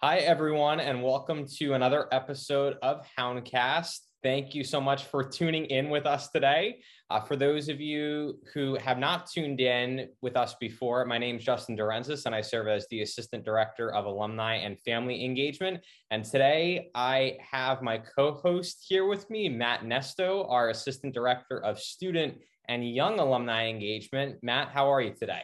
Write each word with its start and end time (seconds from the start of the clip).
Hi, 0.00 0.18
everyone, 0.18 0.78
and 0.78 1.02
welcome 1.02 1.44
to 1.56 1.74
another 1.74 2.06
episode 2.12 2.76
of 2.82 3.04
Houndcast. 3.18 3.98
Thank 4.22 4.54
you 4.54 4.62
so 4.62 4.80
much 4.80 5.06
for 5.06 5.24
tuning 5.24 5.64
in 5.64 5.90
with 5.90 6.06
us 6.06 6.30
today. 6.30 6.82
Uh, 7.10 7.18
for 7.18 7.34
those 7.34 7.68
of 7.68 7.80
you 7.80 8.38
who 8.54 8.76
have 8.76 9.00
not 9.00 9.28
tuned 9.28 9.60
in 9.60 10.08
with 10.22 10.36
us 10.36 10.54
before, 10.60 11.04
my 11.04 11.18
name 11.18 11.38
is 11.38 11.44
Justin 11.44 11.76
Durenzis, 11.76 12.26
and 12.26 12.34
I 12.34 12.42
serve 12.42 12.68
as 12.68 12.86
the 12.92 13.02
Assistant 13.02 13.44
Director 13.44 13.92
of 13.92 14.04
Alumni 14.04 14.58
and 14.58 14.80
Family 14.82 15.24
Engagement. 15.24 15.80
And 16.12 16.24
today 16.24 16.90
I 16.94 17.36
have 17.50 17.82
my 17.82 17.98
co 17.98 18.34
host 18.34 18.86
here 18.88 19.08
with 19.08 19.28
me, 19.28 19.48
Matt 19.48 19.80
Nesto, 19.80 20.48
our 20.48 20.70
Assistant 20.70 21.12
Director 21.12 21.58
of 21.58 21.80
Student 21.80 22.38
and 22.68 22.88
Young 22.88 23.18
Alumni 23.18 23.66
Engagement. 23.66 24.36
Matt, 24.44 24.68
how 24.68 24.92
are 24.92 25.00
you 25.00 25.12
today? 25.12 25.42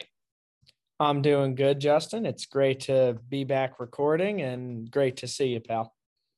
I'm 0.99 1.21
doing 1.21 1.55
good, 1.55 1.79
Justin. 1.79 2.25
It's 2.25 2.45
great 2.45 2.81
to 2.81 3.17
be 3.27 3.43
back 3.43 3.79
recording 3.79 4.41
and 4.41 4.89
great 4.89 5.17
to 5.17 5.27
see 5.27 5.47
you, 5.47 5.59
pal. 5.59 5.93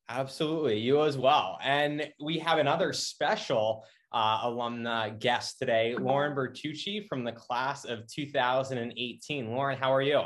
Absolutely. 0.10 0.80
You 0.80 1.04
as 1.04 1.18
well. 1.18 1.60
And 1.62 2.12
we 2.20 2.40
have 2.40 2.58
another 2.58 2.92
special 2.92 3.86
uh, 4.12 4.48
alumna 4.48 5.20
guest 5.20 5.60
today, 5.60 5.96
Lauren 6.00 6.36
Bertucci 6.36 7.08
from 7.08 7.24
the 7.24 7.34
class 7.34 7.86
of 7.86 8.08
2018. 8.08 9.52
Lauren, 9.52 9.78
how 9.78 9.94
are 9.94 10.02
you? 10.02 10.24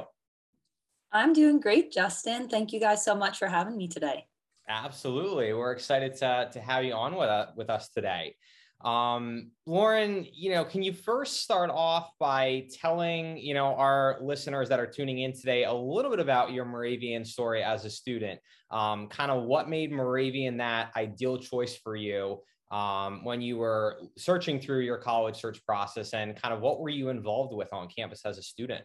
I'm 1.12 1.34
doing 1.34 1.60
great, 1.60 1.92
Justin. 1.92 2.48
Thank 2.48 2.72
you 2.72 2.80
guys 2.80 3.04
so 3.04 3.16
much 3.16 3.38
for 3.38 3.48
having 3.48 3.76
me 3.76 3.90
today. 3.90 4.26
Absolutely. 4.70 5.52
We're 5.52 5.74
excited 5.74 6.16
to, 6.18 6.50
to 6.54 6.60
have 6.62 6.86
you 6.86 6.94
on 6.94 7.16
with, 7.16 7.28
uh, 7.28 7.48
with 7.58 7.70
us 7.70 7.90
today. 7.90 8.36
Um, 8.84 9.52
Lauren, 9.66 10.26
you 10.34 10.52
know, 10.52 10.66
can 10.66 10.82
you 10.82 10.94
first 10.94 11.42
start 11.42 11.70
off 11.70 12.12
by 12.20 12.68
telling, 12.74 13.38
you 13.38 13.54
know, 13.54 13.76
our 13.76 14.18
listeners 14.22 14.70
that 14.70 14.80
are 14.80 14.88
tuning 14.88 15.20
in 15.20 15.34
today 15.34 15.66
a 15.66 15.74
little 15.74 16.10
bit 16.12 16.20
about 16.20 16.52
your 16.52 16.66
Moravian 16.66 17.24
story 17.26 17.64
as 17.64 17.86
a 17.86 17.90
student? 17.90 18.40
Um, 18.72 19.08
kind 19.08 19.32
of 19.32 19.44
what 19.44 19.70
made 19.70 19.92
Moravian 19.92 20.58
that 20.58 20.92
ideal 20.96 21.38
choice 21.38 21.76
for 21.76 21.96
you 21.96 22.42
um, 22.72 23.24
when 23.26 23.42
you 23.42 23.58
were 23.58 23.98
searching 24.18 24.60
through 24.60 24.80
your 24.80 24.98
college 24.98 25.40
search 25.40 25.64
process 25.66 26.14
and 26.14 26.42
kind 26.42 26.54
of 26.54 26.62
what 26.62 26.80
were 26.80 26.90
you 26.90 27.10
involved 27.10 27.54
with 27.54 27.72
on 27.74 27.88
campus 27.90 28.22
as 28.26 28.38
a 28.38 28.44
student? 28.44 28.84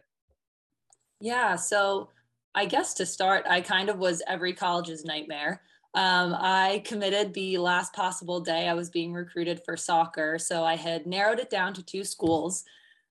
Yeah, 1.19 1.55
so 1.55 2.09
I 2.53 2.65
guess 2.65 2.93
to 2.95 3.05
start, 3.05 3.45
I 3.47 3.61
kind 3.61 3.89
of 3.89 3.97
was 3.97 4.21
every 4.27 4.53
college's 4.53 5.05
nightmare. 5.05 5.61
Um, 5.97 6.35
I 6.37 6.83
committed 6.85 7.33
the 7.33 7.57
last 7.57 7.91
possible 7.91 8.39
day 8.39 8.67
I 8.67 8.75
was 8.75 8.91
being 8.91 9.13
recruited 9.13 9.63
for 9.65 9.75
soccer. 9.75 10.37
So 10.37 10.63
I 10.63 10.75
had 10.75 11.07
narrowed 11.07 11.39
it 11.39 11.49
down 11.49 11.73
to 11.73 11.83
two 11.83 12.03
schools, 12.03 12.63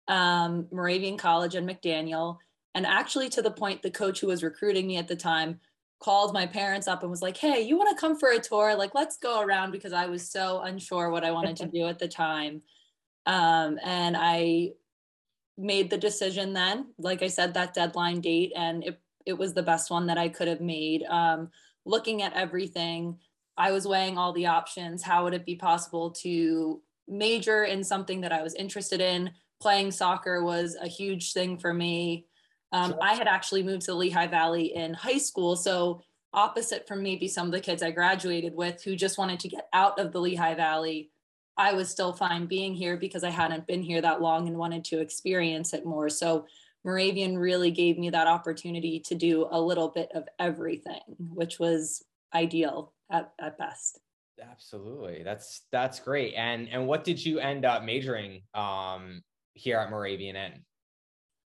um, 0.07 0.69
Moravian 0.71 1.17
College 1.17 1.55
and 1.55 1.67
McDaniel. 1.67 2.37
And 2.75 2.85
actually, 2.85 3.31
to 3.31 3.41
the 3.41 3.51
point, 3.51 3.81
the 3.81 3.91
coach 3.91 4.21
who 4.21 4.27
was 4.27 4.43
recruiting 4.45 4.87
me 4.87 4.99
at 4.99 5.09
the 5.09 5.17
time 5.17 5.61
called 5.99 6.35
my 6.35 6.47
parents 6.47 6.87
up 6.87 7.01
and 7.01 7.11
was 7.11 7.23
like, 7.23 7.39
Hey, 7.39 7.63
you 7.63 7.79
want 7.79 7.89
to 7.89 7.99
come 7.99 8.19
for 8.19 8.33
a 8.33 8.39
tour? 8.39 8.75
Like, 8.75 8.95
let's 8.95 9.17
go 9.17 9.41
around 9.41 9.71
because 9.71 9.95
I 9.95 10.05
was 10.05 10.31
so 10.31 10.61
unsure 10.61 11.09
what 11.09 11.25
I 11.25 11.31
wanted 11.31 11.57
to 11.57 11.67
do 11.67 11.87
at 11.87 11.99
the 11.99 12.09
time. 12.09 12.61
Um, 13.25 13.79
and 13.83 14.15
I 14.15 14.73
made 15.57 15.89
the 15.89 15.97
decision 15.97 16.53
then, 16.53 16.89
like 16.99 17.23
I 17.23 17.29
said, 17.29 17.55
that 17.55 17.73
deadline 17.73 18.21
date, 18.21 18.53
and 18.55 18.85
it, 18.85 19.01
it 19.25 19.39
was 19.39 19.55
the 19.55 19.63
best 19.63 19.91
one 19.91 20.09
that 20.09 20.19
I 20.19 20.29
could 20.29 20.49
have 20.49 20.61
made. 20.61 21.03
Um, 21.05 21.49
looking 21.85 22.23
at 22.23 22.35
everything. 22.35 23.19
I 23.57 23.73
was 23.73 23.87
weighing 23.87 24.19
all 24.19 24.33
the 24.33 24.47
options. 24.47 25.03
How 25.03 25.25
would 25.25 25.35
it 25.35 25.47
be 25.47 25.57
possible 25.57 26.11
to 26.23 26.83
major 27.07 27.65
in 27.65 27.85
something 27.85 28.21
that 28.23 28.33
I 28.33 28.43
was 28.43 28.55
interested 28.55 29.01
in? 29.01 29.31
Playing 29.61 29.91
soccer 29.93 30.43
was 30.43 30.77
a 30.81 30.89
huge 30.89 31.33
thing 31.33 31.59
for 31.59 31.73
me. 31.73 32.27
Um, 32.73 32.91
sure. 32.91 32.99
I 33.01 33.15
had 33.15 33.29
actually 33.29 33.63
moved 33.63 33.83
to 33.83 33.93
the 33.93 33.97
Lehigh 33.97 34.27
Valley 34.27 34.75
in 34.75 34.95
high 34.95 35.19
school. 35.19 35.57
So, 35.57 36.03
opposite 36.33 36.89
from 36.89 37.01
maybe 37.01 37.29
some 37.29 37.47
of 37.47 37.53
the 37.53 37.61
kids 37.61 37.81
I 37.81 37.93
graduated 37.93 38.57
with 38.57 38.83
who 38.83 38.97
just 38.97 39.19
wanted 39.19 39.39
to 39.41 39.49
get 39.49 39.69
out 39.73 40.01
of 40.01 40.11
the 40.11 40.21
Lehigh 40.21 40.57
Valley, 40.57 41.13
I 41.57 41.75
was 41.75 41.89
still 41.89 42.13
fine 42.13 42.47
being 42.47 42.75
here 42.75 42.97
because 42.97 43.23
I 43.23 43.31
hadn't 43.31 43.69
been 43.69 43.83
here 43.83 44.01
that 44.01 44.21
long 44.21 44.49
and 44.49 44.59
wanted 44.59 44.85
to 44.87 45.01
experience 45.01 45.73
it 45.73 45.87
more. 45.87 46.09
So, 46.09 46.47
Moravian 46.85 47.39
really 47.39 47.71
gave 47.71 47.99
me 47.99 48.11
that 48.11 48.27
opportunity 48.27 49.01
to 49.01 49.15
do 49.15 49.49
a 49.51 49.61
little 49.61 49.89
bit 49.89 50.11
of 50.15 50.29
everything, 50.39 51.01
which 51.19 51.59
was 51.59 52.05
ideal 52.35 52.93
at, 53.11 53.33
at 53.41 53.57
best. 53.59 54.01
Absolutely. 54.43 55.23
That's 55.23 55.63
that's 55.71 56.01
great. 56.01 56.35
And 56.35 56.69
and 56.69 56.87
what 56.87 57.05
did 57.05 57.25
you 57.25 57.39
end 57.39 57.65
up 57.65 57.85
majoring 57.85 58.43
um 58.53 59.23
here 59.55 59.79
at 59.79 59.91
Moravian 59.91 60.37
in? 60.37 60.65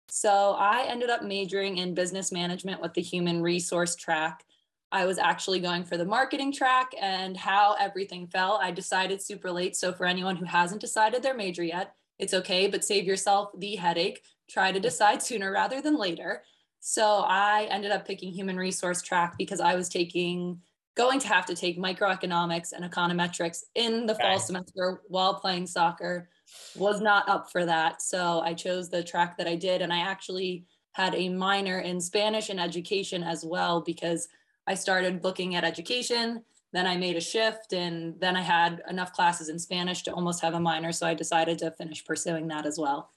So 0.10 0.56
I 0.58 0.86
ended 0.88 1.10
up 1.10 1.24
majoring 1.24 1.78
in 1.78 1.94
business 1.94 2.32
management 2.32 2.82
with 2.82 2.94
the 2.94 3.02
human 3.02 3.44
resource 3.44 3.96
track. 3.96 4.44
I 4.92 5.06
was 5.06 5.20
actually 5.20 5.60
going 5.60 5.84
for 5.84 5.98
the 5.98 6.06
marketing 6.06 6.52
track 6.52 6.92
and 7.00 7.38
how 7.38 7.76
everything 7.80 8.26
fell. 8.26 8.60
I 8.60 8.72
decided 8.72 9.22
super 9.22 9.52
late. 9.52 9.76
So 9.76 9.94
for 9.94 10.08
anyone 10.08 10.36
who 10.36 10.46
hasn't 10.46 10.82
decided 10.82 11.22
their 11.22 11.36
major 11.36 11.64
yet, 11.64 11.94
it's 12.18 12.34
okay, 12.34 12.68
but 12.68 12.84
save 12.84 13.06
yourself 13.06 13.52
the 13.56 13.76
headache. 13.76 14.24
Try 14.50 14.72
to 14.72 14.80
decide 14.80 15.22
sooner 15.22 15.52
rather 15.52 15.82
than 15.82 15.96
later. 15.96 16.44
So 16.80 17.24
I 17.28 17.68
ended 17.70 17.92
up 17.92 18.08
picking 18.08 18.32
human 18.32 18.58
resource 18.58 19.02
track 19.02 19.36
because 19.38 19.60
I 19.60 19.76
was 19.76 19.90
taking 19.90 20.62
going 20.96 21.20
to 21.20 21.28
have 21.28 21.46
to 21.46 21.56
take 21.56 21.78
microeconomics 21.78 22.74
and 22.74 22.84
econometrics 22.84 23.64
in 23.76 24.06
the 24.06 24.14
okay. 24.14 24.24
fall 24.24 24.40
semester 24.40 25.02
while 25.08 25.36
playing 25.36 25.66
soccer 25.66 26.30
was 26.76 27.00
not 27.00 27.30
up 27.30 27.50
for 27.52 27.64
that 27.64 28.02
so 28.02 28.42
i 28.42 28.54
chose 28.54 28.90
the 28.90 29.04
track 29.04 29.38
that 29.38 29.48
i 29.48 29.56
did 29.56 29.82
and 29.82 29.94
i 29.94 30.00
actually 30.00 30.66
had 30.94 31.16
a 31.16 31.30
minor 31.30 31.80
in 31.80 32.02
spanish 32.02 32.50
and 32.50 32.60
education 32.60 33.24
as 33.24 33.46
well 33.46 33.80
because 33.80 34.28
i 34.68 34.74
started 34.74 35.24
looking 35.24 35.56
at 35.56 35.64
education 35.64 36.44
then 36.72 36.86
I 36.86 36.98
made 36.98 37.16
a 37.16 37.22
shift 37.22 37.74
and 37.74 38.20
then 38.20 38.36
I 38.36 38.42
had 38.42 38.84
enough 38.90 39.14
classes 39.14 39.50
in 39.50 39.58
Spanish 39.58 40.04
to 40.04 40.14
almost 40.14 40.42
have 40.42 40.54
a 40.54 40.60
minor. 40.60 40.92
So 40.92 41.08
I 41.08 41.14
decided 41.14 41.58
to 41.60 41.72
finish 41.72 42.06
pursuing 42.06 42.48
that 42.50 42.66
as 42.66 42.78
well. 42.78 43.12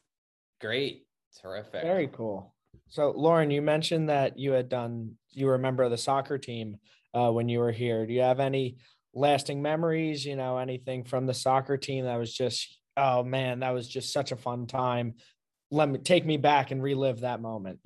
Great. 0.60 1.06
Terrific. 1.41 1.82
Very 1.82 2.09
cool. 2.09 2.54
So, 2.88 3.12
Lauren, 3.16 3.50
you 3.50 3.62
mentioned 3.62 4.09
that 4.09 4.38
you 4.38 4.53
had 4.53 4.69
done, 4.69 5.12
you 5.31 5.47
were 5.47 5.54
a 5.54 5.59
member 5.59 5.82
of 5.82 5.91
the 5.91 5.97
soccer 5.97 6.38
team 6.38 6.76
uh, 7.15 7.31
when 7.31 7.48
you 7.48 7.59
were 7.59 7.72
here. 7.72 8.06
Do 8.06 8.12
you 8.12 8.20
have 8.20 8.41
any 8.41 8.76
lasting 9.15 9.62
memories, 9.62 10.25
you 10.25 10.37
know, 10.37 10.59
anything 10.59 11.04
from 11.04 11.26
the 11.26 11.34
soccer 11.34 11.76
team 11.76 12.04
that 12.04 12.16
was 12.16 12.34
just, 12.34 12.78
oh 12.97 13.22
man, 13.22 13.60
that 13.60 13.70
was 13.70 13.88
just 13.88 14.12
such 14.12 14.32
a 14.32 14.37
fun 14.37 14.66
time? 14.66 15.15
Let 15.70 15.88
me 15.88 15.98
take 15.98 16.26
me 16.26 16.37
back 16.37 16.70
and 16.70 16.82
relive 16.82 17.20
that 17.20 17.41
moment. 17.41 17.78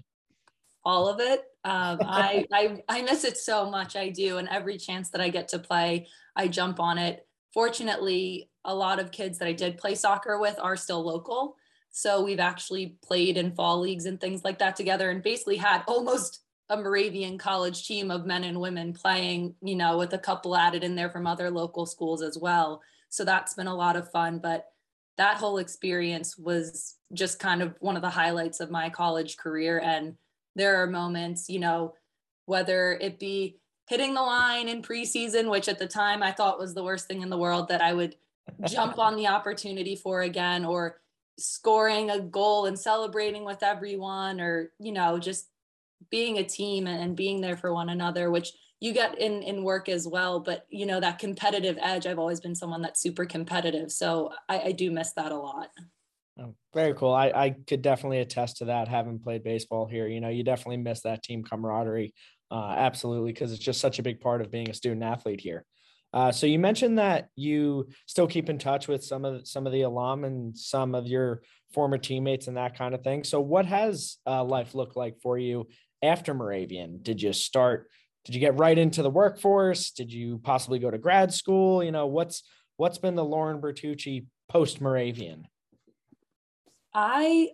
All 0.85 1.09
of 1.09 1.21
it. 1.21 1.41
Um, 1.65 1.99
I, 2.03 2.47
I, 2.53 2.83
I 2.89 3.03
miss 3.03 3.25
it 3.25 3.37
so 3.37 3.71
much. 3.71 3.97
I 3.97 4.09
do. 4.09 4.39
And 4.39 4.49
every 4.49 4.79
chance 4.79 5.11
that 5.11 5.21
I 5.21 5.29
get 5.29 5.49
to 5.49 5.59
play, 5.59 6.07
I 6.35 6.49
jump 6.49 6.79
on 6.79 6.99
it. 6.99 7.27
Fortunately, 7.53 8.51
a 8.65 8.75
lot 8.75 9.01
of 9.01 9.11
kids 9.11 9.39
that 9.39 9.49
I 9.49 9.53
did 9.53 9.79
play 9.79 9.95
soccer 9.95 10.39
with 10.39 10.59
are 10.61 10.77
still 10.77 11.05
local. 11.05 11.57
So 11.91 12.23
we've 12.23 12.41
actually 12.41 12.97
played 13.03 13.37
in 13.37 13.55
fall 13.55 13.81
leagues 13.81 14.07
and 14.07 14.21
things 14.21 14.45
like 14.45 14.59
that 14.59 14.77
together 14.77 15.11
and 15.11 15.23
basically 15.23 15.57
had 15.57 15.83
almost 15.87 16.43
a 16.69 16.77
Moravian 16.77 17.39
college 17.39 17.87
team 17.87 18.11
of 18.11 18.27
men 18.27 18.45
and 18.45 18.61
women 18.61 18.93
playing, 18.93 19.55
you 19.63 19.77
know, 19.77 19.99
with 19.99 20.13
a 20.13 20.19
couple 20.19 20.57
added 20.57 20.83
in 20.83 20.97
there 20.97 21.11
from 21.11 21.27
other 21.27 21.51
local 21.51 21.87
schools 21.87 22.23
as 22.23 22.37
well. 22.37 22.83
So 23.09 23.25
that's 23.25 23.55
been 23.55 23.69
a 23.69 23.75
lot 23.75 23.97
of 23.97 24.11
fun. 24.11 24.41
But 24.41 24.67
that 25.17 25.37
whole 25.37 25.59
experience 25.59 26.37
was 26.37 26.97
just 27.13 27.39
kind 27.39 27.63
of 27.63 27.75
one 27.81 27.97
of 27.97 28.03
the 28.03 28.11
highlights 28.11 28.61
of 28.61 28.71
my 28.71 28.91
college 28.91 29.37
career. 29.37 29.81
And 29.83 30.17
there 30.57 30.83
are 30.83 30.87
moments, 30.87 31.49
you 31.49 31.61
know, 31.61 31.95
whether 32.47 32.99
it 33.01 33.19
be 33.19 33.59
hitting 33.89 34.15
the 34.15 34.23
line 34.23 34.69
in 34.69 34.83
preseason, 34.83 35.51
which 35.51 35.69
at 35.69 35.79
the 35.79 35.87
time 35.87 36.23
I 36.23 36.33
thought 36.33 36.59
was 36.59 36.75
the 36.75 36.83
worst 36.83 37.07
thing 37.07 37.23
in 37.23 37.31
the 37.31 37.39
world 37.39 37.69
that 37.69 37.81
I 37.81 37.93
would 37.93 38.17
jump 38.67 38.99
on 38.99 39.17
the 39.17 39.29
opportunity 39.29 39.97
for 39.97 40.23
again, 40.23 40.65
or 40.65 41.01
scoring 41.39 42.11
a 42.11 42.21
goal 42.21 42.67
and 42.67 42.79
celebrating 42.79 43.45
with 43.45 43.63
everyone, 43.63 44.41
or, 44.41 44.73
you 44.79 44.93
know, 44.93 45.19
just 45.19 45.49
being 46.11 46.39
a 46.39 46.45
team 46.45 46.87
and 46.87 47.17
being 47.17 47.41
there 47.41 47.57
for 47.57 47.73
one 47.73 47.89
another, 47.89 48.31
which 48.31 48.53
you 48.81 48.93
get 48.93 49.19
in 49.19 49.43
in 49.43 49.65
work 49.65 49.89
as 49.89 50.07
well 50.07 50.39
but 50.39 50.67
you 50.69 50.85
know 50.85 51.01
that 51.01 51.19
competitive 51.19 51.79
edge 51.81 52.07
i've 52.07 52.19
always 52.19 52.41
been 52.41 52.55
someone 52.55 52.83
that's 52.83 53.01
super 53.01 53.25
competitive 53.25 53.91
so 53.91 54.31
i, 54.51 54.61
I 54.65 54.73
do 54.73 54.91
miss 54.91 55.13
that 55.13 55.33
a 55.33 55.37
lot 55.37 55.71
Oh, 56.39 56.55
very 56.75 56.93
cool. 56.95 57.15
I, 57.15 57.29
I 57.35 57.51
could 57.67 57.81
definitely 57.83 58.19
attest 58.19 58.59
to 58.59 58.67
that 58.67 58.89
having 58.89 59.19
played 59.19 59.43
baseball 59.43 59.87
here. 59.87 60.07
You 60.07 60.21
know, 60.21 60.29
you 60.29 60.45
definitely 60.45 60.77
miss 60.77 61.01
that 61.03 61.23
team 61.23 61.43
camaraderie. 61.43 62.13
Uh, 62.51 62.75
absolutely, 62.77 63.33
because 63.33 63.53
it's 63.53 63.63
just 63.63 63.81
such 63.81 63.99
a 63.99 64.03
big 64.03 64.21
part 64.21 64.43
of 64.43 64.51
being 64.51 64.69
a 64.69 64.75
student 64.75 65.03
athlete 65.03 65.41
here. 65.41 65.65
Uh, 66.17 66.33
so 66.33 66.47
you 66.47 66.59
mentioned 66.59 66.99
that 66.99 67.29
you 67.37 67.87
still 68.07 68.27
keep 68.27 68.49
in 68.49 68.57
touch 68.57 68.89
with 68.89 69.05
some 69.05 69.27
of 69.27 69.47
some 69.47 69.67
of 69.67 69.73
the 69.75 69.83
alum 69.83 70.25
and 70.25 70.57
some 70.57 70.95
of 70.95 71.07
your 71.07 71.43
former 71.75 71.99
teammates 71.99 72.47
and 72.49 72.57
that 72.57 72.75
kind 72.75 72.95
of 72.95 73.03
thing. 73.03 73.23
So 73.23 73.39
what 73.39 73.67
has 73.67 74.17
uh, 74.27 74.43
life 74.43 74.75
looked 74.75 74.97
like 74.97 75.21
for 75.21 75.37
you 75.37 75.69
after 76.03 76.33
Moravian? 76.33 77.01
Did 77.03 77.21
you 77.21 77.35
start? 77.35 77.91
Did 78.25 78.35
you 78.35 78.41
get 78.41 78.59
right 78.59 78.79
into 78.79 79.03
the 79.03 79.11
workforce? 79.11 79.91
Did 79.91 80.11
you 80.11 80.39
possibly 80.39 80.79
go 80.79 80.91
to 80.91 80.97
grad 80.97 81.35
school? 81.35 81.85
You 81.85 81.93
know, 81.93 82.07
what's 82.07 82.43
what's 82.79 82.97
been 82.97 83.15
the 83.15 83.23
Lauren 83.23 83.61
Bertucci 83.61 84.25
post 84.49 84.81
Moravian? 84.81 85.47
I 86.95 87.51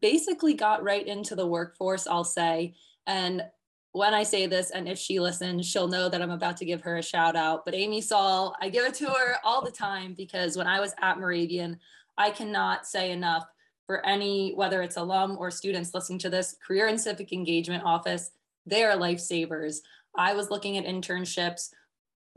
basically 0.00 0.54
got 0.54 0.84
right 0.84 1.04
into 1.04 1.34
the 1.34 1.46
workforce, 1.46 2.06
I'll 2.06 2.22
say. 2.22 2.74
And 3.08 3.42
when 3.92 4.14
I 4.14 4.22
say 4.22 4.46
this, 4.46 4.70
and 4.70 4.88
if 4.88 4.98
she 4.98 5.18
listens, 5.18 5.66
she'll 5.66 5.88
know 5.88 6.08
that 6.08 6.22
I'm 6.22 6.30
about 6.30 6.56
to 6.58 6.64
give 6.64 6.80
her 6.82 6.98
a 6.98 7.02
shout 7.02 7.34
out. 7.34 7.64
But 7.64 7.74
Amy 7.74 8.00
Saul, 8.00 8.54
I 8.60 8.68
give 8.68 8.84
it 8.84 8.94
to 8.94 9.06
her 9.06 9.36
all 9.42 9.64
the 9.64 9.70
time 9.70 10.14
because 10.14 10.56
when 10.56 10.68
I 10.68 10.78
was 10.78 10.94
at 11.00 11.18
Moravian, 11.18 11.78
I 12.16 12.30
cannot 12.30 12.86
say 12.86 13.10
enough 13.10 13.46
for 13.86 14.04
any, 14.06 14.52
whether 14.52 14.82
it's 14.82 14.96
alum 14.96 15.36
or 15.38 15.50
students 15.50 15.92
listening 15.92 16.20
to 16.20 16.30
this, 16.30 16.54
Career 16.64 16.86
and 16.86 17.00
Civic 17.00 17.32
Engagement 17.32 17.82
Office, 17.84 18.30
they 18.64 18.84
are 18.84 18.96
lifesavers. 18.96 19.78
I 20.16 20.34
was 20.34 20.50
looking 20.50 20.76
at 20.76 20.86
internships 20.86 21.70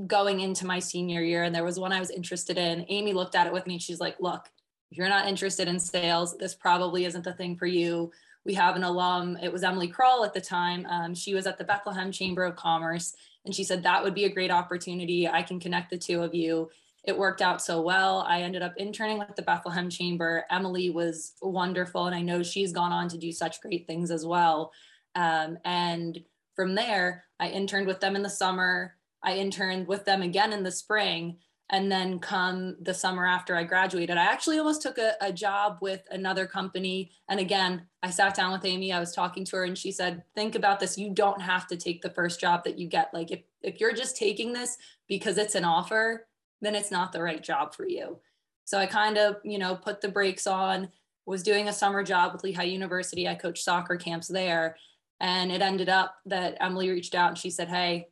going 0.08 0.40
into 0.40 0.66
my 0.66 0.80
senior 0.80 1.22
year, 1.22 1.44
and 1.44 1.54
there 1.54 1.64
was 1.64 1.80
one 1.80 1.94
I 1.94 2.00
was 2.00 2.10
interested 2.10 2.58
in. 2.58 2.86
Amy 2.90 3.14
looked 3.14 3.36
at 3.36 3.46
it 3.46 3.54
with 3.54 3.68
me. 3.68 3.78
She's 3.78 4.00
like, 4.00 4.16
Look, 4.20 4.50
if 4.90 4.98
you're 4.98 5.10
not 5.10 5.28
interested 5.28 5.68
in 5.68 5.80
sales, 5.80 6.36
this 6.38 6.56
probably 6.56 7.06
isn't 7.06 7.24
the 7.24 7.34
thing 7.34 7.56
for 7.56 7.68
you 7.68 8.12
we 8.46 8.54
have 8.56 8.76
an 8.76 8.84
alum, 8.84 9.38
it 9.42 9.52
was 9.52 9.64
Emily 9.64 9.88
Kroll 9.88 10.26
at 10.26 10.34
the 10.34 10.42
time. 10.42 10.86
Um, 10.90 11.16
she 11.16 11.34
was 11.34 11.48
at 11.48 11.58
the 11.58 11.64
Bethlehem 11.64 12.12
Chamber 12.12 12.44
of 12.44 12.56
Commerce, 12.56 13.14
and 13.46 13.56
she 13.56 13.64
said, 13.64 13.84
That 13.84 14.04
would 14.04 14.14
be 14.14 14.26
a 14.26 14.34
great 14.34 14.52
opportunity. 14.52 15.28
I 15.28 15.44
can 15.44 15.60
connect 15.60 15.90
the 15.90 15.98
two 15.98 16.22
of 16.22 16.36
you. 16.36 16.70
It 17.04 17.18
worked 17.18 17.42
out 17.42 17.62
so 17.62 17.82
well. 17.82 18.20
I 18.28 18.42
ended 18.42 18.62
up 18.62 18.74
interning 18.78 19.20
with 19.20 19.36
the 19.36 19.42
Bethlehem 19.42 19.90
Chamber. 19.90 20.46
Emily 20.50 20.90
was 20.90 21.34
wonderful, 21.42 22.06
and 22.06 22.16
I 22.16 22.22
know 22.22 22.44
she's 22.44 22.72
gone 22.72 22.92
on 22.92 23.10
to 23.10 23.18
do 23.18 23.32
such 23.32 23.62
great 23.62 23.88
things 23.88 24.12
as 24.12 24.26
well. 24.26 24.72
Um, 25.16 25.58
and 25.66 26.20
from 26.56 26.76
there, 26.76 27.26
I 27.40 27.50
interned 27.50 27.88
with 27.88 28.00
them 28.00 28.16
in 28.16 28.24
the 28.24 28.30
summer. 28.30 28.96
I 29.22 29.36
interned 29.36 29.88
with 29.88 30.06
them 30.06 30.22
again 30.22 30.54
in 30.54 30.64
the 30.64 30.72
spring. 30.72 31.38
And 31.74 31.92
then 31.92 32.20
come 32.20 32.76
the 32.82 32.94
summer 32.94 33.26
after 33.26 33.56
I 33.56 33.64
graduated, 33.64 34.16
I 34.16 34.26
actually 34.26 34.60
almost 34.60 34.84
took 34.84 35.00
a, 35.00 35.16
a, 35.20 35.34
job 35.34 35.80
with 35.82 36.04
another 36.12 36.46
company. 36.46 37.10
And 37.30 37.40
again, 37.40 37.88
I 38.04 38.12
sat 38.12 38.36
down 38.36 38.52
with 38.52 38.64
Amy, 38.64 38.94
I 38.94 39.00
was 39.00 39.12
talking 39.12 39.44
to 39.46 39.56
her, 39.56 39.64
and 39.64 39.76
she 39.76 39.92
said, 39.92 40.24
Think 40.36 40.54
about 40.54 40.80
this. 40.80 41.00
You 41.00 41.10
don't 41.10 41.42
have 41.42 41.66
to 41.70 41.76
take 41.76 42.04
the 42.04 42.12
first 42.12 42.40
job 42.40 42.64
that 42.66 42.78
you 42.78 42.88
get. 42.88 43.12
Like, 43.12 43.32
if, 43.32 43.40
if 43.64 43.82
you're 43.82 43.96
just 43.96 44.16
taking 44.16 44.54
this 44.54 44.78
because 45.08 45.40
it's 45.40 45.56
an 45.56 45.66
offer, 45.66 46.28
then 46.62 46.76
it's 46.76 46.92
not 46.92 47.12
the 47.12 47.24
right 47.24 47.42
job 47.42 47.74
for 47.74 47.88
you. 47.88 48.20
So 48.66 48.78
I 48.78 48.86
kind 48.86 49.18
of, 49.18 49.38
you 49.44 49.58
know, 49.58 49.76
put 49.76 50.00
the 50.00 50.10
brakes 50.10 50.46
on, 50.46 50.90
was 51.26 51.42
doing 51.42 51.70
a 51.70 51.74
summer 51.74 52.04
job 52.04 52.34
with 52.34 52.44
Lehigh 52.44 52.66
University. 52.66 53.28
I 53.28 53.34
coached 53.34 53.64
soccer 53.64 53.96
camps 53.96 54.28
there. 54.28 54.78
And 55.20 55.52
it 55.52 55.64
ended 55.64 55.90
up 55.90 56.18
that 56.28 56.56
Emily 56.60 56.92
reached 56.92 57.16
out 57.16 57.30
and 57.30 57.38
she 57.38 57.50
said, 57.50 57.70
Hey, 57.70 58.10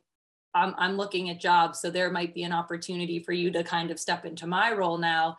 I'm, 0.54 0.74
I'm 0.78 0.96
looking 0.96 1.30
at 1.30 1.40
jobs. 1.40 1.80
So 1.80 1.90
there 1.90 2.10
might 2.10 2.34
be 2.34 2.42
an 2.42 2.52
opportunity 2.52 3.20
for 3.20 3.32
you 3.32 3.50
to 3.52 3.64
kind 3.64 3.90
of 3.90 4.00
step 4.00 4.24
into 4.24 4.46
my 4.46 4.72
role 4.72 4.98
now. 4.98 5.38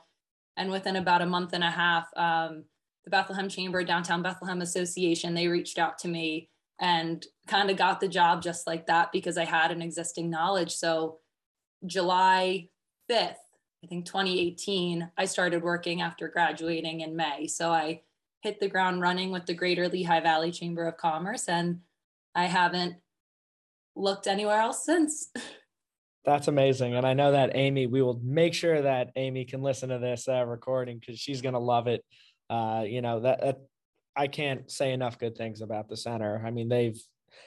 And 0.57 0.71
within 0.71 0.95
about 0.95 1.21
a 1.21 1.25
month 1.25 1.53
and 1.53 1.63
a 1.63 1.69
half, 1.69 2.07
um, 2.15 2.65
the 3.03 3.09
Bethlehem 3.09 3.49
Chamber, 3.49 3.83
Downtown 3.83 4.21
Bethlehem 4.21 4.61
Association, 4.61 5.33
they 5.33 5.47
reached 5.47 5.77
out 5.77 5.97
to 5.99 6.07
me 6.07 6.49
and 6.79 7.25
kind 7.47 7.69
of 7.69 7.77
got 7.77 7.99
the 7.99 8.07
job 8.07 8.41
just 8.41 8.65
like 8.65 8.87
that 8.87 9.11
because 9.11 9.37
I 9.37 9.45
had 9.45 9.71
an 9.71 9.81
existing 9.81 10.29
knowledge. 10.29 10.73
So 10.73 11.19
July 11.85 12.69
5th, 13.09 13.35
I 13.83 13.87
think 13.87 14.05
2018, 14.05 15.11
I 15.17 15.25
started 15.25 15.61
working 15.61 16.01
after 16.01 16.27
graduating 16.27 17.01
in 17.01 17.15
May. 17.15 17.47
So 17.47 17.71
I 17.71 18.01
hit 18.41 18.59
the 18.59 18.69
ground 18.69 19.01
running 19.01 19.31
with 19.31 19.45
the 19.45 19.53
Greater 19.53 19.87
Lehigh 19.87 20.21
Valley 20.21 20.51
Chamber 20.51 20.87
of 20.87 20.97
Commerce 20.97 21.47
and 21.47 21.81
I 22.35 22.45
haven't 22.45 22.95
looked 23.95 24.27
anywhere 24.27 24.59
else 24.59 24.85
since. 24.85 25.29
That's 26.25 26.47
amazing. 26.47 26.95
And 26.95 27.05
I 27.05 27.13
know 27.13 27.33
that 27.33 27.51
Amy, 27.53 27.85
we 27.85 28.01
will 28.01 28.19
make 28.23 28.53
sure 28.53 28.81
that 28.81 29.11
Amy 29.17 29.43
can 29.43 29.61
listen 29.61 29.89
to 29.89 29.99
this 29.99 30.27
uh, 30.29 30.45
recording 30.45 30.97
because 30.97 31.19
she's 31.19 31.41
going 31.41 31.53
to 31.53 31.59
love 31.59 31.87
it. 31.87 32.03
Uh, 32.49 32.85
you 32.87 33.01
know, 33.01 33.19
that, 33.21 33.41
that 33.41 33.57
I 34.15 34.27
can't 34.27 34.71
say 34.71 34.93
enough 34.93 35.19
good 35.19 35.35
things 35.35 35.61
about 35.61 35.89
the 35.89 35.97
center. 35.97 36.41
I 36.45 36.51
mean, 36.51 36.69
they've 36.69 36.99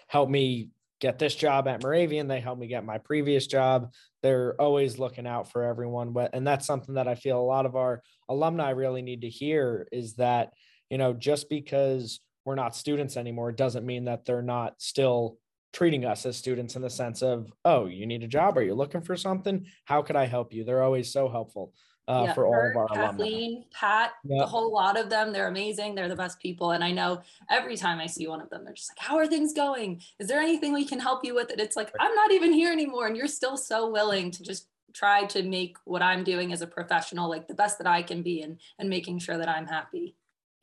helped 0.09 0.31
me 0.31 0.71
get 1.01 1.19
this 1.19 1.35
job 1.35 1.69
at 1.69 1.83
Moravian. 1.83 2.29
They 2.29 2.41
helped 2.41 2.61
me 2.61 2.67
get 2.67 2.85
my 2.85 2.99
previous 2.99 3.47
job. 3.47 3.93
They're 4.23 4.61
always 4.61 4.99
looking 4.99 5.27
out 5.27 5.51
for 5.51 5.63
everyone. 5.63 6.15
And 6.33 6.47
that's 6.47 6.67
something 6.67 6.95
that 6.95 7.09
I 7.09 7.15
feel 7.15 7.41
a 7.41 7.43
lot 7.43 7.67
of 7.67 7.77
our 7.77 8.03
alumni 8.29 8.71
really 8.71 9.03
need 9.03 9.23
to 9.23 9.29
hear 9.29 9.87
is 9.93 10.15
that, 10.15 10.53
you 10.91 10.99
know, 10.99 11.13
just 11.13 11.49
because 11.49 12.21
we're 12.45 12.55
not 12.55 12.77
students 12.77 13.17
anymore 13.17 13.53
doesn't 13.53 13.87
mean 13.87 14.05
that 14.05 14.25
they're 14.25 14.43
not 14.43 14.75
still 14.79 15.39
treating 15.73 16.05
us 16.05 16.25
as 16.27 16.37
students 16.37 16.77
in 16.77 16.83
the 16.83 16.91
sense 16.91 17.23
of, 17.23 17.53
oh, 17.65 17.87
you 17.87 18.07
need 18.07 18.23
a 18.23 18.29
job? 18.29 18.57
Are 18.57 18.63
you 18.63 18.75
looking 18.75 19.03
for 19.03 19.17
something? 19.17 19.67
How 19.85 20.03
could 20.03 20.17
I 20.17 20.27
help 20.27 20.53
you? 20.53 20.65
They're 20.65 20.83
always 20.83 21.13
so 21.13 21.29
helpful. 21.29 21.73
Uh, 22.09 22.27
yeah, 22.27 22.35
for 22.35 22.47
all 22.47 22.55
of 22.55 22.77
our 22.77 22.87
Kathleen, 22.87 23.51
alumni. 23.51 23.67
Pat, 23.73 24.13
yep. 24.25 24.39
the 24.39 24.47
whole 24.47 24.73
lot 24.73 24.97
of 24.97 25.11
them, 25.11 25.33
they're 25.33 25.49
amazing. 25.49 25.97
They're 25.97 26.09
the 26.09 26.15
best 26.15 26.39
people. 26.39 26.71
And 26.71 26.85
I 26.85 26.93
know 26.93 27.21
every 27.51 27.77
time 27.77 27.99
I 27.99 28.07
see 28.07 28.29
one 28.29 28.41
of 28.41 28.49
them, 28.49 28.65
they're 28.65 28.75
just 28.75 28.93
like, 28.93 29.05
How 29.05 29.17
are 29.17 29.27
things 29.27 29.53
going? 29.53 30.01
Is 30.21 30.29
there 30.29 30.39
anything 30.41 30.73
we 30.73 30.85
can 30.85 31.01
help 31.01 31.25
you 31.25 31.35
with? 31.35 31.51
And 31.51 31.61
it's 31.61 31.75
like, 31.75 31.93
I'm 31.99 32.15
not 32.15 32.31
even 32.31 32.53
here 32.53 32.71
anymore. 32.71 33.09
And 33.09 33.17
you're 33.17 33.27
still 33.27 33.57
so 33.57 33.91
willing 33.91 34.31
to 34.31 34.45
just 34.45 34.69
try 34.95 35.25
to 35.27 35.43
make 35.43 35.77
what 35.85 36.01
I'm 36.01 36.23
doing 36.23 36.53
as 36.53 36.63
a 36.63 36.67
professional 36.67 37.29
like 37.29 37.49
the 37.49 37.55
best 37.55 37.79
that 37.79 37.87
I 37.87 38.03
can 38.03 38.23
be 38.23 38.41
and 38.43 38.59
and 38.79 38.89
making 38.89 39.19
sure 39.19 39.37
that 39.37 39.49
I'm 39.49 39.67
happy. 39.67 40.17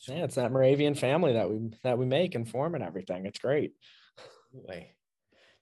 Yeah, 0.07 0.23
it's 0.23 0.35
that 0.35 0.51
Moravian 0.51 0.95
family 0.95 1.33
that 1.33 1.49
we 1.49 1.71
that 1.83 1.97
we 1.97 2.05
make 2.05 2.35
and 2.35 2.47
form 2.47 2.75
and 2.75 2.83
everything. 2.83 3.25
It's 3.25 3.39
great. 3.39 3.73
Absolutely. 4.53 4.89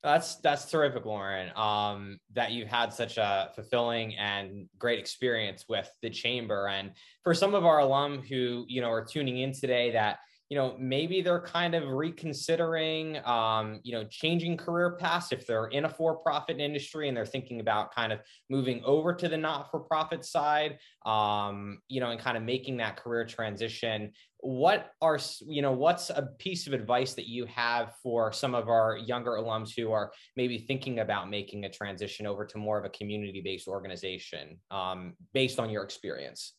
That's 0.04 0.38
that's 0.38 0.70
terrific, 0.70 1.06
Lauren. 1.06 1.56
Um, 1.56 2.20
that 2.34 2.52
you've 2.52 2.68
had 2.68 2.92
such 2.92 3.18
a 3.18 3.52
fulfilling 3.54 4.16
and 4.18 4.68
great 4.80 5.00
experience 5.00 5.66
with 5.70 5.90
the 6.02 6.10
chamber, 6.10 6.68
and 6.68 6.92
for 7.24 7.36
some 7.36 7.54
of 7.54 7.66
our 7.66 7.80
alum 7.80 8.22
who 8.24 8.66
you 8.68 8.82
know 8.82 8.90
are 8.90 9.06
tuning 9.06 9.38
in 9.40 9.54
today, 9.54 9.92
that 9.92 10.18
you 10.52 10.58
know 10.58 10.76
maybe 10.78 11.22
they're 11.22 11.40
kind 11.40 11.74
of 11.74 11.88
reconsidering, 11.88 13.26
um, 13.26 13.80
you 13.84 13.94
know, 13.94 14.04
changing 14.10 14.58
career 14.58 14.98
paths 15.00 15.32
if 15.32 15.48
they're 15.48 15.68
in 15.68 15.86
a 15.86 15.90
for-profit 15.90 16.60
industry 16.60 17.08
and 17.08 17.16
they're 17.16 17.26
thinking 17.26 17.62
about 17.62 17.96
kind 17.96 18.12
of 18.12 18.20
moving 18.50 18.82
over 18.84 19.14
to 19.14 19.30
the 19.30 19.38
not-for-profit 19.38 20.26
side, 20.26 20.78
um, 21.06 21.80
you 21.88 22.02
know, 22.02 22.12
and 22.12 22.20
kind 22.20 22.36
of 22.36 22.44
making 22.44 22.76
that 22.76 22.98
career 22.98 23.24
transition. 23.26 24.12
What 24.40 24.92
are 25.02 25.18
you 25.48 25.62
know 25.62 25.72
what's 25.72 26.10
a 26.10 26.28
piece 26.38 26.68
of 26.68 26.74
advice 26.74 27.14
that 27.14 27.30
you 27.30 27.46
have 27.46 27.94
for 28.04 28.34
some 28.34 28.54
of 28.54 28.68
our 28.68 28.98
younger 28.98 29.32
alums 29.32 29.70
who 29.74 29.94
are 29.94 30.12
maybe 30.36 30.58
thinking 30.58 31.00
about 31.00 31.30
making 31.30 31.64
a 31.64 31.70
transition 31.70 32.28
over 32.28 32.46
to 32.48 32.58
more 32.58 32.78
of 32.78 32.84
a 32.84 32.90
community-based 32.90 33.70
organization 33.70 34.60
um, 34.70 35.14
based 35.34 35.60
on 35.60 35.70
your 35.70 35.86
experience? 35.86 36.56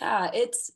Yeah 0.00 0.30
it's 0.32 0.70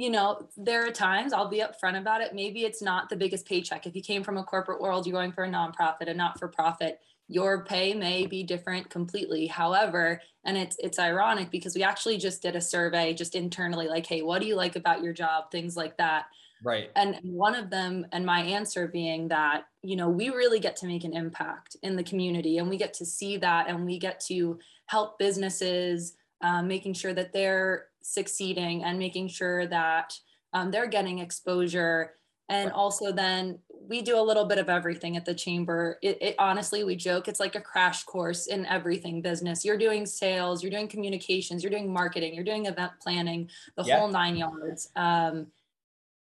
you 0.00 0.08
know 0.08 0.48
there 0.56 0.86
are 0.86 0.90
times 0.90 1.34
i'll 1.34 1.48
be 1.48 1.62
upfront 1.62 1.98
about 1.98 2.22
it. 2.22 2.34
Maybe 2.34 2.64
it's 2.64 2.80
not 2.80 3.10
the 3.10 3.16
biggest 3.16 3.46
paycheck. 3.46 3.86
If 3.86 3.94
you 3.94 4.02
came 4.02 4.24
from 4.24 4.38
a 4.38 4.44
corporate 4.44 4.80
world 4.80 5.06
you're 5.06 5.12
going 5.12 5.32
for 5.32 5.44
a 5.44 5.48
nonprofit 5.48 6.08
a 6.08 6.14
not 6.14 6.38
for 6.38 6.48
profit 6.48 7.00
your 7.28 7.64
pay 7.64 7.94
may 7.94 8.26
be 8.26 8.42
different 8.42 8.88
completely. 8.88 9.46
However 9.46 10.22
and 10.44 10.56
it's 10.56 10.76
it's 10.78 10.98
ironic 10.98 11.50
because 11.50 11.74
we 11.74 11.82
actually 11.82 12.16
just 12.16 12.40
did 12.40 12.56
a 12.56 12.60
survey 12.60 13.12
just 13.12 13.34
internally 13.34 13.88
like 13.88 14.06
hey 14.06 14.22
what 14.22 14.40
do 14.40 14.48
you 14.48 14.56
like 14.56 14.74
about 14.74 15.02
your 15.02 15.12
job? 15.12 15.50
Things 15.50 15.76
like 15.76 15.98
that. 15.98 16.24
Right. 16.64 16.90
And 16.96 17.18
one 17.22 17.54
of 17.54 17.70
them 17.70 18.06
and 18.12 18.24
my 18.24 18.40
answer 18.40 18.88
being 18.88 19.28
that 19.28 19.64
you 19.82 19.96
know 19.96 20.08
we 20.08 20.30
really 20.30 20.60
get 20.60 20.76
to 20.76 20.86
make 20.86 21.04
an 21.04 21.14
impact 21.14 21.76
in 21.82 21.94
the 21.94 22.04
community 22.04 22.56
and 22.56 22.70
we 22.70 22.78
get 22.78 22.94
to 22.94 23.04
see 23.04 23.36
that 23.36 23.68
and 23.68 23.84
we 23.84 23.98
get 23.98 24.18
to 24.28 24.58
help 24.86 25.18
businesses 25.18 26.14
um, 26.42 26.68
making 26.68 26.94
sure 26.94 27.12
that 27.12 27.32
they're 27.34 27.89
succeeding 28.02 28.84
and 28.84 28.98
making 28.98 29.28
sure 29.28 29.66
that 29.66 30.14
um, 30.52 30.70
they're 30.70 30.86
getting 30.86 31.18
exposure. 31.18 32.14
And 32.48 32.72
also 32.72 33.12
then 33.12 33.60
we 33.88 34.02
do 34.02 34.18
a 34.18 34.22
little 34.22 34.44
bit 34.44 34.58
of 34.58 34.68
everything 34.68 35.16
at 35.16 35.24
the 35.24 35.34
chamber. 35.34 35.98
It, 36.02 36.18
it, 36.20 36.34
honestly 36.38 36.82
we 36.84 36.96
joke 36.96 37.28
it's 37.28 37.40
like 37.40 37.54
a 37.54 37.60
crash 37.60 38.04
course 38.04 38.46
in 38.46 38.66
everything 38.66 39.22
business. 39.22 39.64
You're 39.64 39.78
doing 39.78 40.04
sales 40.04 40.62
you're 40.62 40.70
doing 40.72 40.88
communications 40.88 41.62
you're 41.62 41.70
doing 41.70 41.92
marketing 41.92 42.34
you're 42.34 42.44
doing 42.44 42.66
event 42.66 42.92
planning 43.00 43.48
the 43.76 43.84
yeah. 43.84 43.98
whole 43.98 44.08
nine 44.08 44.36
yards. 44.36 44.90
Um, 44.96 45.46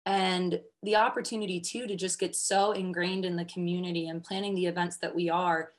and 0.06 0.60
the 0.82 0.96
opportunity 0.96 1.60
too 1.60 1.86
to 1.86 1.96
just 1.96 2.18
get 2.18 2.34
so 2.34 2.72
ingrained 2.72 3.24
in 3.24 3.36
the 3.36 3.44
community 3.44 4.08
and 4.08 4.24
planning 4.24 4.54
the 4.54 4.66
events 4.66 4.96
that 4.98 5.14
we 5.14 5.28
are 5.28 5.72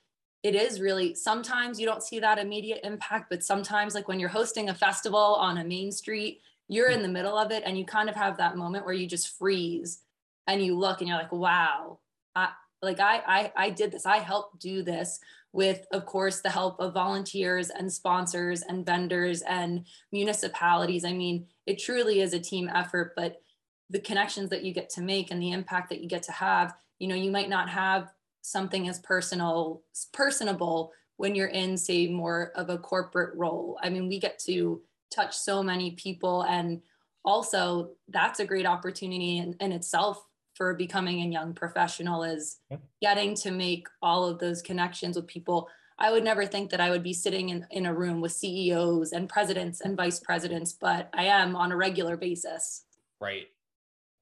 it 0.44 0.56
is 0.56 0.82
really 0.82 1.14
sometimes 1.14 1.80
you 1.80 1.86
don't 1.86 2.04
see 2.04 2.20
that 2.20 2.40
immediate 2.40 2.80
impact 2.84 3.30
but 3.30 3.44
sometimes 3.44 3.94
like 3.94 4.08
when 4.08 4.20
you're 4.20 4.30
hosting 4.30 4.70
a 4.70 4.74
festival 4.74 5.36
on 5.36 5.58
a 5.58 5.64
main 5.64 5.92
street 5.92 6.42
you're 6.72 6.90
in 6.90 7.02
the 7.02 7.08
middle 7.08 7.38
of 7.38 7.52
it 7.52 7.64
and 7.66 7.78
you 7.78 7.84
kind 7.84 8.08
of 8.08 8.16
have 8.16 8.38
that 8.38 8.56
moment 8.56 8.86
where 8.86 8.94
you 8.94 9.06
just 9.06 9.38
freeze 9.38 10.00
and 10.48 10.64
you 10.64 10.78
look 10.78 11.02
and 11.02 11.10
you're 11.10 11.18
like, 11.18 11.32
wow, 11.34 12.00
I, 12.34 12.50
like 12.82 13.02
I, 13.02 13.22
I, 13.28 13.52
I 13.58 13.70
did 13.70 13.92
this. 13.92 14.06
I 14.06 14.20
helped 14.20 14.60
do 14.60 14.82
this 14.82 15.20
with, 15.52 15.86
of 15.92 16.06
course, 16.06 16.40
the 16.40 16.50
help 16.50 16.80
of 16.80 16.94
volunteers 16.94 17.72
and 17.72 17.92
sponsors 17.92 18.62
and 18.62 18.86
vendors 18.86 19.42
and 19.42 19.86
municipalities. 20.14 21.04
I 21.04 21.12
mean, 21.12 21.46
it 21.66 21.78
truly 21.78 22.22
is 22.22 22.34
a 22.34 22.40
team 22.40 22.70
effort, 22.74 23.14
but 23.18 23.42
the 23.90 24.00
connections 24.00 24.50
that 24.50 24.64
you 24.64 24.74
get 24.74 24.90
to 24.92 25.02
make 25.02 25.30
and 25.30 25.42
the 25.42 25.52
impact 25.52 25.90
that 25.90 26.02
you 26.02 26.08
get 26.08 26.24
to 26.24 26.32
have, 26.32 26.74
you 27.00 27.10
know, 27.10 27.16
you 27.16 27.32
might 27.32 27.50
not 27.50 27.70
have 27.70 28.14
something 28.42 28.88
as 28.88 29.00
personal, 29.00 29.84
personable 30.14 30.92
when 31.18 31.36
you're 31.36 31.48
in, 31.48 31.78
say, 31.78 32.08
more 32.08 32.52
of 32.56 32.70
a 32.70 32.78
corporate 32.78 33.36
role. 33.36 33.78
I 33.82 33.90
mean, 33.90 34.08
we 34.08 34.20
get 34.20 34.40
to 34.46 34.82
touch 35.14 35.38
so 35.38 35.62
many 35.62 35.92
people 35.92 36.44
and 36.44 36.82
also 37.24 37.92
that's 38.08 38.40
a 38.40 38.46
great 38.46 38.66
opportunity 38.66 39.38
in, 39.38 39.56
in 39.60 39.72
itself 39.72 40.26
for 40.56 40.74
becoming 40.74 41.22
a 41.22 41.32
young 41.32 41.54
professional 41.54 42.24
is 42.24 42.58
getting 43.02 43.36
to 43.36 43.52
make 43.52 43.88
all 44.02 44.26
of 44.26 44.40
those 44.40 44.62
connections 44.62 45.16
with 45.16 45.28
people 45.28 45.70
I 46.02 46.12
would 46.12 46.24
never 46.24 46.48
think 46.48 46.72
that 46.72 46.82
I 46.82 46.90
would 46.90 47.04
be 47.04 47.14
sitting 47.14 47.50
in, 47.50 47.68
in 47.70 47.86
a 47.86 47.94
room 47.94 48.22
with 48.22 48.32
CEOs 48.32 49.12
and 49.12 49.30
presidents 49.30 49.82
and 49.82 49.96
vice 49.96 50.20
presidents, 50.20 50.74
but 50.74 51.10
I 51.14 51.26
am 51.26 51.56
on 51.56 51.72
a 51.72 51.78
regular 51.78 52.18
basis. 52.18 52.86
Right. 53.20 53.46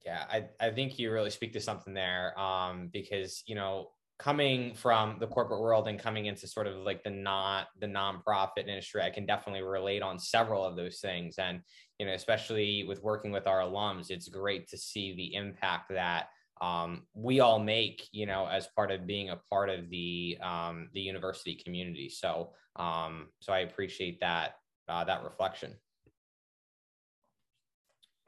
Yeah, 0.05 0.25
I, 0.29 0.45
I 0.59 0.71
think 0.71 0.99
you 0.99 1.09
really 1.09 1.29
speak 1.29 1.53
to 1.53 1.61
something 1.61 1.93
there 1.93 2.37
um, 2.37 2.89
because, 2.91 3.43
you 3.45 3.55
know, 3.55 3.91
coming 4.19 4.73
from 4.75 5.15
the 5.19 5.27
corporate 5.27 5.61
world 5.61 5.87
and 5.87 5.97
coming 5.97 6.25
into 6.25 6.45
sort 6.45 6.67
of 6.67 6.75
like 6.83 7.01
the 7.03 7.09
not 7.09 7.67
the 7.79 7.87
nonprofit 7.87 8.67
industry, 8.67 9.01
I 9.01 9.09
can 9.09 9.25
definitely 9.25 9.63
relate 9.63 10.01
on 10.01 10.19
several 10.19 10.63
of 10.63 10.75
those 10.75 10.99
things. 10.99 11.39
And, 11.39 11.61
you 11.97 12.05
know, 12.05 12.11
especially 12.11 12.83
with 12.83 13.01
working 13.01 13.31
with 13.31 13.47
our 13.47 13.61
alums, 13.61 14.11
it's 14.11 14.27
great 14.27 14.67
to 14.69 14.77
see 14.77 15.15
the 15.15 15.35
impact 15.35 15.91
that 15.91 16.27
um, 16.61 17.03
we 17.13 17.39
all 17.39 17.59
make, 17.59 18.09
you 18.11 18.25
know, 18.25 18.45
as 18.45 18.67
part 18.75 18.91
of 18.91 19.07
being 19.07 19.29
a 19.29 19.39
part 19.49 19.69
of 19.69 19.89
the 19.89 20.37
um, 20.43 20.89
the 20.93 20.99
university 20.99 21.55
community. 21.55 22.09
So, 22.09 22.51
um, 22.75 23.29
so 23.39 23.53
I 23.53 23.59
appreciate 23.59 24.19
that 24.19 24.55
uh, 24.89 25.05
that 25.05 25.23
reflection. 25.23 25.71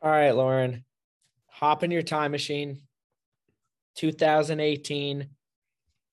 All 0.02 0.10
right, 0.10 0.32
Lauren, 0.32 0.86
hop 1.48 1.84
in 1.84 1.92
your 1.92 2.02
time 2.02 2.32
machine. 2.32 2.80
2018, 3.98 5.28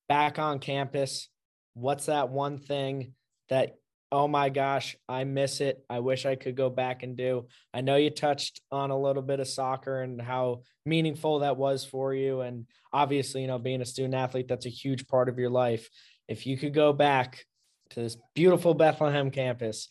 back 0.09 0.39
on 0.39 0.59
campus. 0.59 1.29
What's 1.75 2.07
that 2.07 2.31
one 2.31 2.59
thing 2.59 3.15
that 3.49 3.77
oh 4.11 4.27
my 4.27 4.49
gosh, 4.49 4.97
I 5.09 5.25
miss 5.25 5.61
it. 5.61 5.85
I 5.91 5.99
wish 6.01 6.25
I 6.25 6.35
could 6.35 6.57
go 6.57 6.71
back 6.71 7.03
and 7.03 7.17
do. 7.17 7.47
I 7.75 7.83
know 7.83 7.97
you 7.97 8.11
touched 8.11 8.61
on 8.71 8.91
a 8.91 8.99
little 8.99 9.23
bit 9.23 9.41
of 9.41 9.49
soccer 9.49 10.03
and 10.03 10.21
how 10.21 10.63
meaningful 10.87 11.41
that 11.41 11.57
was 11.57 11.85
for 11.85 12.15
you. 12.15 12.41
And 12.41 12.67
obviously, 12.93 13.43
you 13.43 13.47
know, 13.47 13.59
being 13.59 13.83
a 13.83 13.87
student 13.87 14.15
athlete, 14.15 14.49
that's 14.49 14.67
a 14.67 14.71
huge 14.71 15.07
part 15.07 15.29
of 15.29 15.39
your 15.39 15.51
life. 15.51 15.89
If 16.27 16.47
you 16.47 16.57
could 16.57 16.75
go 16.75 16.93
back 16.93 17.45
to 17.91 18.01
this 18.01 18.17
beautiful 18.35 18.75
Bethlehem 18.75 19.31
campus, 19.31 19.91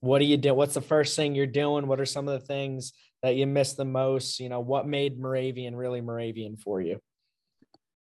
what 0.00 0.18
do 0.18 0.26
you 0.26 0.36
do? 0.36 0.52
What's 0.52 0.74
the 0.74 0.82
first 0.82 1.16
thing 1.16 1.34
you're 1.34 1.46
doing? 1.46 1.86
What 1.86 2.00
are 2.00 2.06
some 2.06 2.28
of 2.28 2.38
the 2.38 2.46
things 2.46 2.92
that 3.22 3.36
you 3.36 3.46
miss 3.46 3.74
the 3.74 3.84
most? 3.86 4.38
You 4.38 4.50
know, 4.50 4.60
what 4.60 4.86
made 4.86 5.18
Moravian 5.18 5.74
really 5.74 6.02
Moravian 6.02 6.56
for 6.56 6.80
you? 6.80 7.00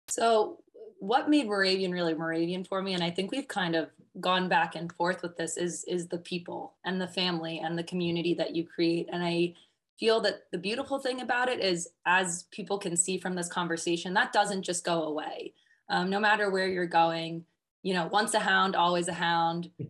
So, 0.08 0.58
what 1.00 1.30
made 1.30 1.46
Moravian 1.46 1.92
really 1.92 2.14
Moravian 2.14 2.62
for 2.62 2.80
me, 2.82 2.94
and 2.94 3.02
I 3.02 3.10
think 3.10 3.32
we've 3.32 3.48
kind 3.48 3.74
of 3.74 3.88
gone 4.20 4.48
back 4.48 4.74
and 4.76 4.92
forth 4.92 5.22
with 5.22 5.36
this 5.36 5.56
is 5.56 5.84
is 5.84 6.08
the 6.08 6.18
people 6.18 6.74
and 6.84 7.00
the 7.00 7.08
family 7.08 7.58
and 7.58 7.76
the 7.76 7.82
community 7.82 8.34
that 8.34 8.54
you 8.54 8.66
create. 8.66 9.08
And 9.12 9.24
i 9.24 9.54
feel 9.98 10.20
that 10.20 10.44
the 10.50 10.56
beautiful 10.56 10.98
thing 10.98 11.20
about 11.20 11.50
it 11.50 11.60
is 11.60 11.90
as 12.06 12.44
people 12.50 12.78
can 12.78 12.96
see 12.96 13.18
from 13.18 13.34
this 13.34 13.48
conversation 13.48 14.14
that 14.14 14.32
doesn't 14.32 14.62
just 14.62 14.84
go 14.84 15.02
away. 15.02 15.52
Um, 15.90 16.08
no 16.08 16.20
matter 16.20 16.50
where 16.50 16.68
you're 16.68 16.86
going 16.86 17.44
you 17.82 17.94
know 17.94 18.06
once 18.06 18.34
a 18.34 18.38
hound 18.38 18.76
always 18.76 19.08
a 19.08 19.12
hound. 19.12 19.70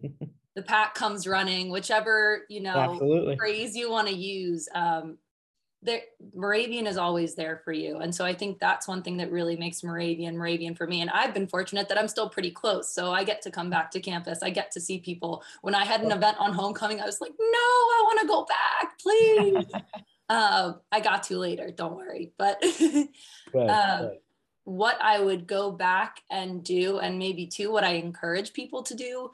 The 0.57 0.63
pack 0.63 0.95
comes 0.95 1.29
running 1.29 1.71
whichever 1.71 2.43
you 2.51 2.61
know 2.61 2.75
Absolutely. 2.75 3.37
phrase 3.37 3.77
you 3.77 3.89
want 3.89 4.09
to 4.09 4.15
use 4.15 4.69
um, 4.75 5.17
there 5.83 6.03
Moravian 6.35 6.87
is 6.87 6.99
always 6.99 7.35
there 7.35 7.61
for 7.65 7.73
you. 7.73 7.99
And 7.99 8.15
so 8.15 8.25
I 8.25 8.35
think 8.35 8.59
that's 8.59 8.87
one 8.87 9.03
thing 9.03 9.17
that 9.17 9.31
really 9.31 9.57
makes 9.57 9.83
Moravian 9.83 10.37
Moravian 10.37 10.75
for 10.75 10.87
me. 10.87 11.01
And 11.01 11.11
I've 11.11 11.33
been 11.33 11.47
fortunate 11.47 11.89
that 11.89 11.99
I'm 11.99 12.09
still 12.09 12.29
pretty 12.29 12.51
close. 12.51 12.93
So 12.93 13.13
I 13.13 13.25
get 13.25 13.41
to 13.43 13.51
come 13.51 13.71
back 13.71 13.91
to 13.93 14.01
campus. 14.01 14.43
I 14.43 14.51
get 14.51 14.71
to 14.73 14.81
see 14.81 14.99
people. 14.99 15.43
When 15.63 15.75
I 15.75 15.85
had 15.85 16.03
an 16.03 16.13
event 16.13 16.37
on 16.39 16.53
homecoming, 16.53 17.01
I 17.01 17.07
was 17.07 17.21
like, 17.21 17.33
no, 17.39 17.47
I 17.47 18.03
want 18.05 18.21
to 18.21 18.27
go 18.27 18.45
back, 18.45 18.99
please. 18.99 19.83
uh, 20.29 20.73
I 20.93 21.01
got 21.01 21.23
to 21.25 21.39
later, 21.39 21.71
don't 21.71 21.97
worry. 21.97 22.33
But 22.37 22.63
uh, 23.55 24.09
what 24.65 24.99
I 25.01 25.19
would 25.19 25.47
go 25.47 25.71
back 25.71 26.21
and 26.31 26.63
do, 26.63 26.99
and 26.99 27.19
maybe 27.19 27.47
too, 27.47 27.73
what 27.73 27.85
I 27.85 27.93
encourage 27.93 28.53
people 28.53 28.83
to 28.83 28.95
do 28.95 29.31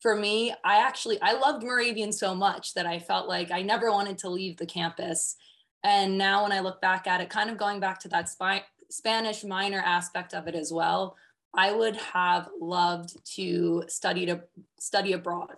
for 0.00 0.16
me, 0.16 0.52
I 0.64 0.78
actually 0.78 1.20
I 1.22 1.34
loved 1.34 1.62
Moravian 1.62 2.12
so 2.12 2.34
much 2.34 2.74
that 2.74 2.86
I 2.86 2.98
felt 2.98 3.28
like 3.28 3.52
I 3.52 3.62
never 3.62 3.90
wanted 3.92 4.18
to 4.18 4.30
leave 4.30 4.56
the 4.56 4.66
campus. 4.66 5.36
And 5.84 6.16
now 6.16 6.42
when 6.42 6.52
I 6.52 6.60
look 6.60 6.80
back 6.80 7.06
at 7.06 7.20
it, 7.20 7.30
kind 7.30 7.50
of 7.50 7.58
going 7.58 7.80
back 7.80 7.98
to 8.00 8.08
that 8.08 8.28
spi- 8.28 8.64
Spanish 8.88 9.42
minor 9.42 9.80
aspect 9.80 10.34
of 10.34 10.46
it 10.46 10.54
as 10.54 10.72
well, 10.72 11.16
I 11.54 11.72
would 11.72 11.96
have 11.96 12.48
loved 12.60 13.24
to 13.36 13.84
study 13.88 14.26
to 14.26 14.42
study 14.78 15.12
abroad. 15.12 15.56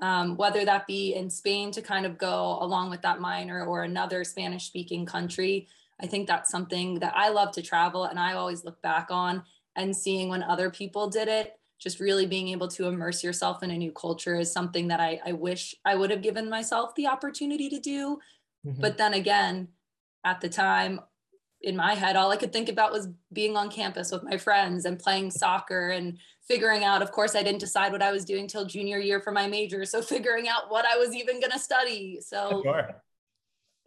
Um, 0.00 0.36
whether 0.36 0.64
that 0.64 0.86
be 0.86 1.14
in 1.14 1.30
Spain 1.30 1.70
to 1.72 1.80
kind 1.80 2.04
of 2.04 2.18
go 2.18 2.58
along 2.60 2.90
with 2.90 3.00
that 3.02 3.18
minor 3.18 3.64
or 3.64 3.82
another 3.82 4.24
Spanish 4.24 4.66
speaking 4.66 5.06
country. 5.06 5.68
I 5.98 6.06
think 6.06 6.26
that's 6.26 6.50
something 6.50 6.98
that 6.98 7.14
I 7.16 7.30
love 7.30 7.52
to 7.52 7.62
travel 7.62 8.04
and 8.04 8.18
I 8.18 8.34
always 8.34 8.62
look 8.62 8.82
back 8.82 9.06
on 9.10 9.42
and 9.74 9.96
seeing 9.96 10.28
when 10.28 10.42
other 10.42 10.68
people 10.68 11.08
did 11.08 11.28
it, 11.28 11.58
just 11.78 11.98
really 11.98 12.26
being 12.26 12.48
able 12.48 12.68
to 12.68 12.86
immerse 12.86 13.24
yourself 13.24 13.62
in 13.62 13.70
a 13.70 13.78
new 13.78 13.92
culture 13.92 14.38
is 14.38 14.52
something 14.52 14.88
that 14.88 15.00
I, 15.00 15.18
I 15.24 15.32
wish 15.32 15.74
I 15.84 15.94
would 15.94 16.10
have 16.10 16.20
given 16.20 16.50
myself 16.50 16.94
the 16.94 17.06
opportunity 17.06 17.70
to 17.70 17.78
do 17.78 18.18
Mm-hmm. 18.66 18.80
But 18.80 18.98
then 18.98 19.14
again, 19.14 19.68
at 20.24 20.40
the 20.40 20.48
time, 20.48 21.00
in 21.62 21.76
my 21.76 21.94
head, 21.94 22.16
all 22.16 22.30
I 22.30 22.36
could 22.36 22.52
think 22.52 22.68
about 22.68 22.92
was 22.92 23.08
being 23.32 23.56
on 23.56 23.70
campus 23.70 24.12
with 24.12 24.22
my 24.22 24.36
friends 24.36 24.84
and 24.84 24.98
playing 24.98 25.30
soccer 25.30 25.90
and 25.90 26.18
figuring 26.46 26.84
out. 26.84 27.02
Of 27.02 27.12
course, 27.12 27.34
I 27.34 27.42
didn't 27.42 27.60
decide 27.60 27.92
what 27.92 28.02
I 28.02 28.12
was 28.12 28.24
doing 28.24 28.46
till 28.46 28.66
junior 28.66 28.98
year 28.98 29.20
for 29.20 29.32
my 29.32 29.46
major. 29.46 29.84
So 29.84 30.02
figuring 30.14 30.48
out 30.48 30.70
what 30.70 30.84
I 30.86 30.96
was 30.96 31.14
even 31.14 31.40
going 31.40 31.52
to 31.52 31.58
study. 31.58 32.20
So 32.20 32.62
sure. 32.64 33.02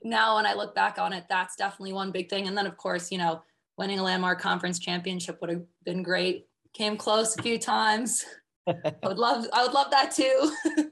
now 0.04 0.36
when 0.36 0.46
I 0.46 0.54
look 0.54 0.74
back 0.74 0.98
on 0.98 1.14
it, 1.14 1.26
that's 1.30 1.56
definitely 1.56 1.94
one 1.94 2.12
big 2.12 2.30
thing. 2.30 2.48
And 2.48 2.58
then, 2.58 2.66
of 2.66 2.78
course, 2.78 3.12
you 3.12 3.18
know, 3.18 3.44
winning 3.78 4.00
a 4.00 4.04
landmark 4.04 4.42
conference 4.42 4.80
championship 4.80 5.40
would 5.42 5.50
have 5.50 5.64
been 5.86 6.04
great. 6.04 6.48
Came 6.74 6.98
close 6.98 7.38
a 7.38 7.42
few 7.42 7.58
times. 7.58 8.26
I 8.68 8.94
would 9.04 9.18
love, 9.18 9.46
I 9.54 9.64
would 9.64 9.74
love 9.74 9.92
that 9.92 10.12
too. 10.12 10.52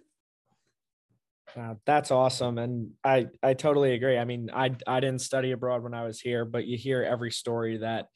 Uh, 1.58 1.74
that's 1.86 2.12
awesome, 2.12 2.58
and 2.60 2.92
I 3.04 3.28
I 3.42 3.54
totally 3.56 3.94
agree. 3.94 4.18
I 4.18 4.26
mean, 4.26 4.50
I 4.54 4.76
I 4.86 5.00
didn't 5.00 5.22
study 5.22 5.52
abroad 5.52 5.82
when 5.84 5.94
I 5.94 6.04
was 6.04 6.20
here, 6.20 6.46
but 6.46 6.66
you 6.68 6.78
hear 6.78 7.02
every 7.04 7.32
story 7.32 7.78
that 7.78 8.08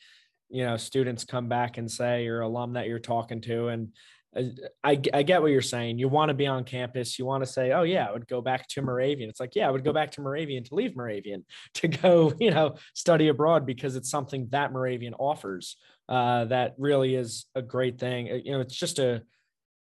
you 0.50 0.63
know 0.63 0.77
students 0.77 1.24
come 1.25 1.50
back 1.50 1.77
and 1.77 1.89
say, 1.89 2.27
or 2.27 2.41
alum 2.41 2.74
that 2.74 2.88
you're 2.88 3.00
talking 3.00 3.41
to, 3.41 3.69
and 3.69 3.89
uh, 4.36 4.43
I, 4.83 5.01
I 5.13 5.24
get 5.24 5.41
what 5.41 5.51
you're 5.51 5.62
saying. 5.62 5.98
You 5.98 6.07
want 6.07 6.29
to 6.29 6.36
be 6.36 6.45
on 6.45 6.63
campus. 6.65 7.17
You 7.17 7.25
want 7.25 7.43
to 7.43 7.50
say, 7.51 7.71
oh, 7.71 7.83
yeah, 7.83 8.05
I 8.07 8.12
would 8.12 8.27
go 8.27 8.41
back 8.41 8.67
to 8.69 8.81
Moravian. 8.81 9.29
It's 9.29 9.39
like, 9.39 9.55
yeah, 9.55 9.67
I 9.67 9.71
would 9.71 9.83
go 9.83 9.93
back 9.93 10.12
to 10.12 10.21
Moravian 10.21 10.63
to 10.65 10.75
leave 10.75 10.95
Moravian 10.95 11.43
to 11.75 11.88
go, 11.88 12.33
you 12.39 12.51
know, 12.51 12.75
study 12.93 13.27
abroad 13.27 13.65
because 13.65 13.95
it's 13.95 14.10
something 14.10 14.48
that 14.51 14.71
Moravian 14.71 15.15
offers 15.15 15.77
uh, 16.10 16.45
that 16.45 16.75
really 16.77 17.15
is 17.15 17.45
a 17.55 17.62
great 17.62 18.00
thing. 18.00 18.31
Uh, 18.31 18.36
you 18.36 18.51
know, 18.51 18.62
it's 18.62 18.75
just 18.75 19.00
a 19.00 19.24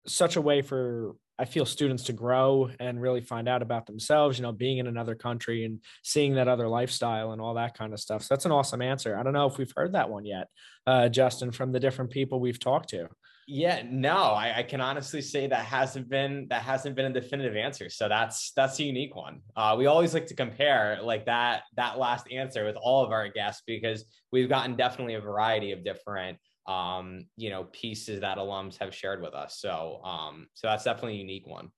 such 0.06 0.36
a 0.36 0.40
way 0.40 0.62
for 0.62 1.16
I 1.38 1.44
feel 1.44 1.66
students 1.66 2.04
to 2.04 2.12
grow 2.12 2.70
and 2.80 3.00
really 3.00 3.20
find 3.20 3.48
out 3.48 3.62
about 3.62 3.86
themselves, 3.86 4.38
you 4.38 4.42
know, 4.42 4.52
being 4.52 4.78
in 4.78 4.86
another 4.86 5.14
country 5.14 5.64
and 5.64 5.80
seeing 6.02 6.34
that 6.34 6.48
other 6.48 6.68
lifestyle 6.68 7.32
and 7.32 7.40
all 7.40 7.54
that 7.54 7.76
kind 7.76 7.92
of 7.92 8.00
stuff. 8.00 8.22
So 8.22 8.34
that's 8.34 8.46
an 8.46 8.52
awesome 8.52 8.82
answer. 8.82 9.18
I 9.18 9.22
don't 9.22 9.34
know 9.34 9.46
if 9.46 9.58
we've 9.58 9.72
heard 9.76 9.92
that 9.92 10.08
one 10.08 10.24
yet, 10.24 10.48
uh, 10.86 11.08
Justin, 11.08 11.52
from 11.52 11.72
the 11.72 11.80
different 11.80 12.10
people 12.10 12.40
we've 12.40 12.60
talked 12.60 12.90
to. 12.90 13.08
Yeah, 13.48 13.82
no, 13.88 14.16
I, 14.16 14.58
I, 14.58 14.62
can 14.64 14.80
honestly 14.80 15.22
say 15.22 15.46
that 15.46 15.64
hasn't 15.64 16.08
been 16.08 16.48
that 16.50 16.62
hasn't 16.62 16.96
been 16.96 17.04
a 17.04 17.12
definitive 17.12 17.54
answer. 17.54 17.88
So 17.88 18.08
that's 18.08 18.50
that's 18.56 18.80
a 18.80 18.82
unique 18.82 19.14
one. 19.14 19.40
Uh, 19.54 19.76
we 19.78 19.86
always 19.86 20.14
like 20.14 20.26
to 20.26 20.34
compare 20.34 20.98
like 21.00 21.26
that 21.26 21.62
that 21.76 21.96
last 21.96 22.26
answer 22.32 22.64
with 22.64 22.74
all 22.74 23.04
of 23.04 23.12
our 23.12 23.28
guests 23.28 23.62
because 23.64 24.04
we've 24.32 24.48
gotten 24.48 24.74
definitely 24.74 25.14
a 25.14 25.20
variety 25.20 25.70
of 25.70 25.84
different 25.84 26.38
um, 26.66 27.26
you 27.36 27.50
know, 27.50 27.64
pieces 27.72 28.20
that 28.20 28.38
alums 28.38 28.76
have 28.78 28.94
shared 28.94 29.22
with 29.22 29.34
us. 29.34 29.58
So, 29.58 30.00
um, 30.04 30.48
so 30.54 30.66
that's 30.66 30.84
definitely 30.84 31.14
a 31.14 31.20
unique 31.20 31.46
one. 31.46 31.70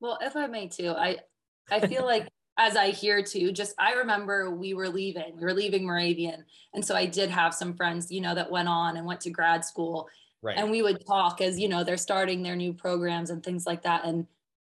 Well, 0.00 0.18
if 0.20 0.36
I 0.36 0.46
may 0.46 0.68
too, 0.68 0.90
I, 0.90 1.18
I 1.70 1.86
feel 1.86 2.04
like 2.06 2.28
as 2.58 2.76
I 2.76 2.90
hear 2.90 3.22
too, 3.22 3.52
just 3.52 3.74
I 3.78 3.94
remember 3.94 4.50
we 4.50 4.74
were 4.74 4.88
leaving, 4.88 5.36
we 5.36 5.42
were 5.42 5.54
leaving 5.54 5.86
Moravian. 5.86 6.44
And 6.72 6.84
so 6.84 6.94
I 6.94 7.06
did 7.06 7.30
have 7.30 7.54
some 7.54 7.74
friends, 7.74 8.10
you 8.10 8.20
know, 8.20 8.34
that 8.34 8.50
went 8.50 8.68
on 8.68 8.96
and 8.96 9.06
went 9.06 9.20
to 9.22 9.30
grad 9.30 9.64
school. 9.64 10.08
Right. 10.42 10.56
And 10.56 10.70
we 10.70 10.82
would 10.82 11.04
talk 11.06 11.40
as, 11.40 11.58
you 11.58 11.68
know, 11.68 11.84
they're 11.84 11.96
starting 11.96 12.42
their 12.42 12.56
new 12.56 12.72
programs 12.72 13.30
and 13.30 13.42
things 13.42 13.66
like 13.66 13.82
that. 13.82 14.04
And 14.04 14.26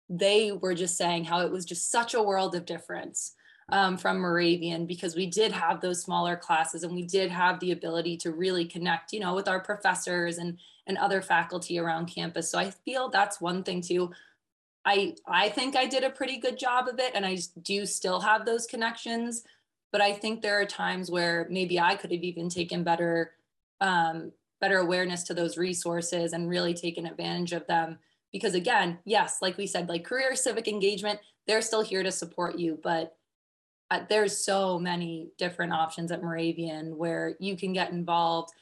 they 0.09 0.53
were 0.53 0.75
just 0.75 0.97
saying 0.97 1.25
how 1.25 1.41
it 1.41 1.51
was 1.51 1.65
just 1.65 1.91
such 1.91 2.15
a 2.15 2.23
world 2.23 2.55
of 2.55 2.67
difference 2.67 3.35
um, 3.71 3.97
from 3.97 4.19
Moravian 4.19 4.87
because 4.87 5.17
we 5.17 5.27
did 5.27 5.53
have 5.53 5.81
those 5.81 6.03
smaller 6.03 6.37
classes 6.37 6.83
and 6.83 6.95
we 6.95 7.03
did 7.03 7.31
have 7.31 7.61
the 7.61 7.73
ability 7.73 8.17
to 8.19 8.33
really 8.33 8.65
connect, 8.65 9.13
you 9.13 9.21
know, 9.21 9.35
with 9.35 9.49
our 9.49 9.61
professors 9.61 10.39
and 10.39 10.59
and 10.87 10.99
other 10.99 11.23
faculty 11.23 11.79
around 11.79 12.07
campus. 12.07 12.51
So 12.51 12.59
I 12.59 12.71
feel 12.71 13.09
that's 13.09 13.41
one 13.41 13.63
thing 13.63 13.81
too. 13.81 14.11
I 14.85 15.15
I 15.27 15.49
think 15.49 15.77
I 15.77 15.87
did 15.87 16.05
a 16.05 16.11
pretty 16.11 16.39
good 16.39 16.59
job 16.59 16.89
of 16.89 16.99
it, 16.99 17.13
and 17.15 17.25
I 17.25 17.39
do 17.63 17.87
still 17.87 18.21
have 18.21 18.45
those 18.45 18.67
connections. 18.67 19.45
But 19.93 20.01
I 20.01 20.13
think 20.13 20.43
there 20.43 20.61
are 20.61 20.67
times 20.67 21.11
where 21.11 21.47
maybe 21.51 21.79
I 21.81 21.95
could 21.95 22.13
have 22.13 22.23
even 22.23 22.49
taken 22.49 22.85
better 22.85 23.33
um, 23.81 24.33
better 24.61 24.79
awareness 24.79 25.23
to 25.25 25.35
those 25.35 25.57
resources 25.57 26.33
and 26.33 26.49
really 26.49 26.75
taken 26.75 27.07
advantage 27.07 27.53
of 27.53 27.67
them. 27.67 27.99
Because 28.33 28.55
again, 28.55 28.99
yes, 29.05 29.39
like 29.41 29.57
we 29.57 29.67
said, 29.67 29.89
like 29.89 30.05
career 30.05 30.35
civic 30.35 30.69
engagement, 30.69 31.21
they're 31.47 31.63
still 31.63 31.83
here 31.83 32.03
to 32.03 32.11
support 32.11 32.59
you, 32.59 32.79
but 32.83 33.17
uh, 33.91 34.01
there's 34.09 34.37
so 34.37 34.79
many 34.79 35.31
different 35.39 35.73
options 35.73 36.11
at 36.11 36.23
Moravian 36.23 36.97
where 36.97 37.37
you 37.39 37.57
can 37.57 37.73
get 37.73 37.93
involved. 37.93 38.53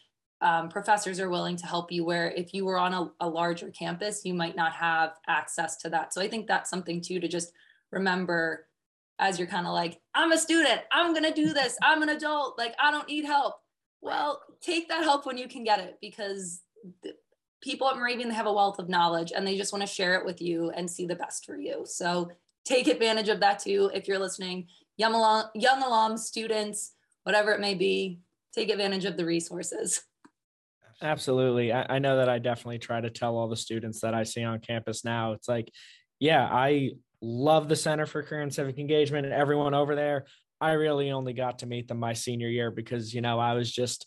Um, 0.40 0.68
professors 0.68 1.20
are 1.20 1.30
willing 1.30 1.56
to 1.56 1.66
help 1.66 1.92
you 1.92 2.04
where 2.04 2.30
if 2.32 2.52
you 2.52 2.64
were 2.64 2.78
on 2.78 2.92
a, 2.92 3.10
a 3.20 3.28
larger 3.28 3.70
campus, 3.70 4.24
you 4.24 4.34
might 4.34 4.56
not 4.56 4.72
have 4.72 5.12
access 5.28 5.76
to 5.78 5.90
that. 5.90 6.12
So 6.12 6.20
I 6.20 6.28
think 6.28 6.46
that's 6.46 6.68
something 6.68 7.00
too 7.00 7.20
to 7.20 7.28
just 7.28 7.52
remember 7.92 8.66
as 9.18 9.38
you're 9.38 9.46
kind 9.46 9.66
of 9.66 9.72
like, 9.72 10.00
I'm 10.14 10.32
a 10.32 10.38
student, 10.38 10.80
I'm 10.90 11.14
gonna 11.14 11.32
do 11.32 11.52
this, 11.54 11.76
I'm 11.82 12.02
an 12.02 12.08
adult, 12.08 12.58
like 12.58 12.74
I 12.82 12.90
don't 12.90 13.08
need 13.08 13.24
help. 13.24 13.54
Well, 14.00 14.42
take 14.60 14.88
that 14.88 15.04
help 15.04 15.26
when 15.26 15.38
you 15.38 15.46
can 15.46 15.62
get 15.62 15.78
it 15.78 15.98
because 16.00 16.62
people 17.62 17.88
at 17.88 17.96
Moravian 17.96 18.28
they 18.28 18.34
have 18.34 18.46
a 18.46 18.52
wealth 18.52 18.80
of 18.80 18.88
knowledge 18.88 19.32
and 19.34 19.46
they 19.46 19.56
just 19.56 19.72
want 19.72 19.82
to 19.82 19.92
share 19.92 20.14
it 20.16 20.26
with 20.26 20.42
you 20.42 20.70
and 20.70 20.90
see 20.90 21.06
the 21.06 21.14
best 21.14 21.46
for 21.46 21.56
you. 21.56 21.82
So 21.86 22.30
take 22.64 22.88
advantage 22.88 23.28
of 23.28 23.40
that 23.40 23.60
too 23.60 23.90
if 23.94 24.08
you're 24.08 24.18
listening. 24.18 24.66
Young 24.96 25.14
alum, 25.14 25.46
young 25.54 25.82
alums, 25.82 26.20
students, 26.20 26.92
whatever 27.24 27.52
it 27.52 27.60
may 27.60 27.74
be, 27.74 28.20
take 28.54 28.70
advantage 28.70 29.04
of 29.04 29.16
the 29.16 29.24
resources. 29.24 30.02
Absolutely. 31.00 31.72
I, 31.72 31.96
I 31.96 31.98
know 31.98 32.18
that 32.18 32.28
I 32.28 32.38
definitely 32.38 32.78
try 32.78 33.00
to 33.00 33.10
tell 33.10 33.36
all 33.36 33.48
the 33.48 33.56
students 33.56 34.00
that 34.00 34.14
I 34.14 34.22
see 34.22 34.44
on 34.44 34.60
campus 34.60 35.04
now. 35.04 35.32
It's 35.32 35.48
like, 35.48 35.70
yeah, 36.20 36.44
I 36.44 36.92
love 37.20 37.68
the 37.68 37.76
Center 37.76 38.06
for 38.06 38.22
Career 38.22 38.42
and 38.42 38.54
Civic 38.54 38.78
Engagement 38.78 39.26
and 39.26 39.34
everyone 39.34 39.74
over 39.74 39.94
there. 39.94 40.26
I 40.60 40.72
really 40.72 41.10
only 41.10 41.32
got 41.32 41.58
to 41.60 41.66
meet 41.66 41.88
them 41.88 41.98
my 41.98 42.12
senior 42.12 42.48
year 42.48 42.70
because, 42.70 43.12
you 43.12 43.20
know, 43.20 43.40
I 43.40 43.54
was 43.54 43.72
just 43.72 44.06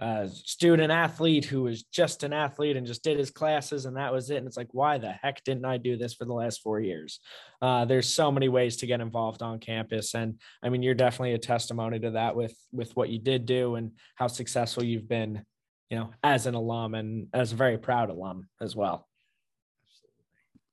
a 0.00 0.28
student 0.28 0.92
athlete 0.92 1.44
who 1.44 1.62
was 1.62 1.82
just 1.82 2.22
an 2.22 2.32
athlete 2.32 2.76
and 2.76 2.86
just 2.86 3.02
did 3.02 3.18
his 3.18 3.30
classes 3.30 3.84
and 3.84 3.96
that 3.96 4.12
was 4.12 4.30
it. 4.30 4.36
And 4.36 4.46
it's 4.46 4.56
like, 4.56 4.68
why 4.72 4.98
the 4.98 5.10
heck 5.10 5.42
didn't 5.42 5.64
I 5.64 5.76
do 5.76 5.96
this 5.96 6.14
for 6.14 6.24
the 6.24 6.32
last 6.32 6.62
four 6.62 6.78
years? 6.78 7.18
Uh, 7.60 7.84
there's 7.84 8.12
so 8.12 8.30
many 8.30 8.48
ways 8.48 8.76
to 8.76 8.86
get 8.86 9.00
involved 9.00 9.42
on 9.42 9.58
campus. 9.58 10.14
And 10.14 10.38
I 10.62 10.68
mean, 10.68 10.82
you're 10.82 10.94
definitely 10.94 11.32
a 11.32 11.38
testimony 11.38 11.98
to 12.00 12.12
that 12.12 12.36
with, 12.36 12.56
with 12.70 12.94
what 12.94 13.08
you 13.08 13.18
did 13.18 13.44
do 13.44 13.74
and 13.74 13.90
how 14.14 14.28
successful 14.28 14.84
you've 14.84 15.08
been, 15.08 15.44
you 15.90 15.98
know, 15.98 16.10
as 16.22 16.46
an 16.46 16.54
alum 16.54 16.94
and 16.94 17.26
as 17.34 17.52
a 17.52 17.56
very 17.56 17.78
proud 17.78 18.08
alum 18.08 18.48
as 18.60 18.76
well. 18.76 19.08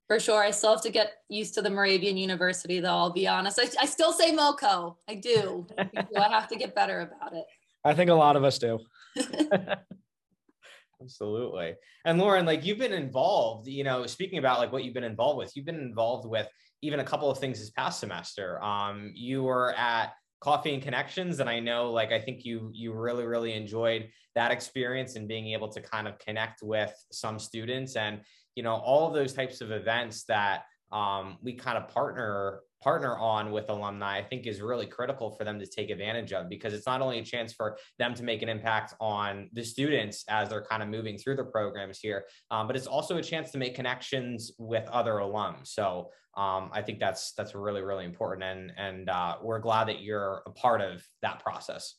For 0.08 0.20
sure. 0.20 0.44
I 0.44 0.51
still 0.51 0.70
have 0.70 0.84
to 0.84 0.91
get 0.91 1.13
used 1.29 1.55
to 1.55 1.63
the 1.63 1.72
Moravian 1.72 2.15
University, 2.15 2.79
though. 2.79 2.89
I'll 2.89 3.12
be 3.12 3.27
honest. 3.27 3.60
I, 3.60 3.67
I 3.82 3.86
still 3.88 4.13
say 4.13 4.36
MoCo. 4.36 4.98
I 5.10 5.15
do. 5.15 5.65
I 5.79 6.29
have 6.29 6.48
to 6.50 6.55
get 6.55 6.75
better 6.75 7.00
about 7.00 7.34
it. 7.34 7.46
I 7.84 7.96
think 7.96 8.12
a 8.12 8.13
lot 8.13 8.36
of 8.36 8.44
us 8.44 8.60
do. 8.60 8.79
Absolutely. 11.02 11.76
And 12.06 12.18
Lauren, 12.18 12.46
like 12.46 12.66
you've 12.66 12.78
been 12.78 12.94
involved, 12.94 13.68
you 13.68 13.84
know, 13.84 14.06
speaking 14.06 14.40
about 14.40 14.60
like 14.60 14.72
what 14.72 14.84
you've 14.84 14.94
been 14.94 15.04
involved 15.04 15.38
with, 15.38 15.56
you've 15.56 15.66
been 15.66 15.80
involved 15.80 16.28
with 16.28 16.48
even 16.82 17.00
a 17.00 17.04
couple 17.04 17.30
of 17.30 17.38
things 17.38 17.60
this 17.60 17.72
past 17.72 18.00
semester. 18.00 18.64
Um, 18.64 19.12
you 19.14 19.44
were 19.44 19.74
at 19.74 20.14
Coffee 20.40 20.74
and 20.74 20.84
Connections, 20.84 21.40
and 21.40 21.50
I 21.50 21.60
know 21.60 21.92
like 21.92 22.12
I 22.12 22.20
think 22.20 22.46
you 22.46 22.70
you 22.74 22.94
really, 22.94 23.26
really 23.26 23.54
enjoyed 23.54 24.10
that 24.36 24.52
experience 24.52 25.16
and 25.16 25.28
being 25.28 25.48
able 25.50 25.70
to 25.70 25.82
kind 25.82 26.08
of 26.08 26.20
connect 26.20 26.62
with 26.62 26.94
some 27.12 27.40
students 27.40 27.96
and 27.96 28.22
you 28.56 28.64
know 28.64 28.76
all 28.76 29.08
of 29.08 29.14
those 29.14 29.34
types 29.34 29.62
of 29.62 29.72
events 29.72 30.26
that 30.26 30.64
um, 30.92 31.38
we 31.42 31.54
kind 31.54 31.78
of 31.78 31.88
partner 31.90 32.60
partner 32.86 33.18
on 33.18 33.51
with 33.51 33.68
alumni, 33.70 34.20
I 34.20 34.24
think 34.24 34.46
is 34.46 34.62
really 34.62 34.86
critical 34.86 35.32
for 35.32 35.44
them 35.44 35.60
to 35.60 35.65
take 35.65 35.89
advantage 35.89 36.34
of 36.34 36.48
because 36.48 36.72
it's 36.72 36.86
not 36.86 37.01
only 37.01 37.18
a 37.18 37.24
chance 37.24 37.51
for 37.51 37.77
them 37.98 38.13
to 38.13 38.22
make 38.24 38.44
an 38.44 38.48
impact 38.48 38.94
on 39.01 39.50
the 39.54 39.63
students 39.63 40.24
as 40.30 40.50
they're 40.50 40.62
kind 40.62 40.84
of 40.84 40.89
moving 40.89 41.18
through 41.18 41.38
the 41.38 41.46
programs 41.46 41.98
here, 41.98 42.25
um, 42.51 42.68
but 42.68 42.75
it's 42.75 42.86
also 42.86 43.18
a 43.18 43.24
chance 43.24 43.50
to 43.51 43.58
make 43.58 43.74
connections 43.74 44.51
with 44.60 44.88
other 44.89 45.13
alums. 45.13 45.70
So 45.70 46.12
um, 46.38 46.70
I 46.74 46.84
think 46.84 47.00
that's 47.00 47.34
that's 47.34 47.56
really 47.56 47.82
really 47.82 48.06
important, 48.06 48.44
and 48.44 48.72
and 48.77 49.10
uh, 49.10 49.38
we're 49.42 49.60
glad 49.60 49.88
that 49.88 50.01
you're 50.01 50.44
a 50.46 50.51
part 50.51 50.82
of 50.82 51.03
that 51.24 51.40
process. 51.40 51.96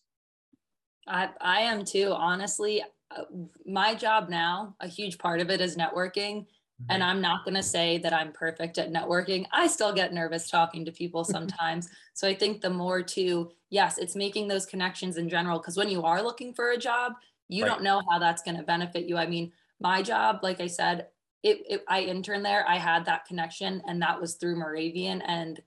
I 1.08 1.30
I 1.40 1.60
am 1.62 1.84
too. 1.84 2.12
Honestly, 2.12 2.84
uh, 3.10 3.22
my 3.64 3.94
job 3.94 4.28
now, 4.28 4.76
a 4.80 4.86
huge 4.86 5.18
part 5.18 5.40
of 5.40 5.50
it 5.50 5.60
is 5.60 5.76
networking. 5.76 6.46
And 6.88 7.02
mm-hmm. 7.02 7.10
I'm 7.10 7.20
not 7.20 7.44
going 7.44 7.54
to 7.54 7.62
say 7.62 7.98
that 7.98 8.12
I'm 8.12 8.32
perfect 8.32 8.78
at 8.78 8.92
networking. 8.92 9.46
I 9.50 9.66
still 9.66 9.92
get 9.92 10.12
nervous 10.12 10.50
talking 10.50 10.84
to 10.84 10.92
people 10.92 11.24
sometimes. 11.24 11.88
so 12.14 12.28
I 12.28 12.34
think 12.34 12.60
the 12.60 12.70
more 12.70 13.02
to, 13.02 13.50
yes, 13.70 13.98
it's 13.98 14.16
making 14.16 14.48
those 14.48 14.66
connections 14.66 15.16
in 15.16 15.28
general. 15.28 15.58
Because 15.58 15.76
when 15.76 15.88
you 15.88 16.02
are 16.02 16.22
looking 16.22 16.52
for 16.52 16.70
a 16.70 16.78
job, 16.78 17.14
you 17.48 17.64
right. 17.64 17.68
don't 17.68 17.82
know 17.82 18.02
how 18.10 18.18
that's 18.18 18.42
going 18.42 18.56
to 18.56 18.62
benefit 18.62 19.06
you. 19.06 19.16
I 19.16 19.26
mean, 19.26 19.52
my 19.80 20.02
job, 20.02 20.40
like 20.42 20.60
I 20.60 20.66
said, 20.66 21.08
it, 21.42 21.62
it, 21.68 21.84
I 21.88 22.00
interned 22.00 22.44
there. 22.44 22.68
I 22.68 22.76
had 22.76 23.04
that 23.04 23.24
connection, 23.26 23.82
and 23.86 24.02
that 24.02 24.20
was 24.20 24.34
through 24.34 24.56
Moravian. 24.56 25.22
And 25.22 25.60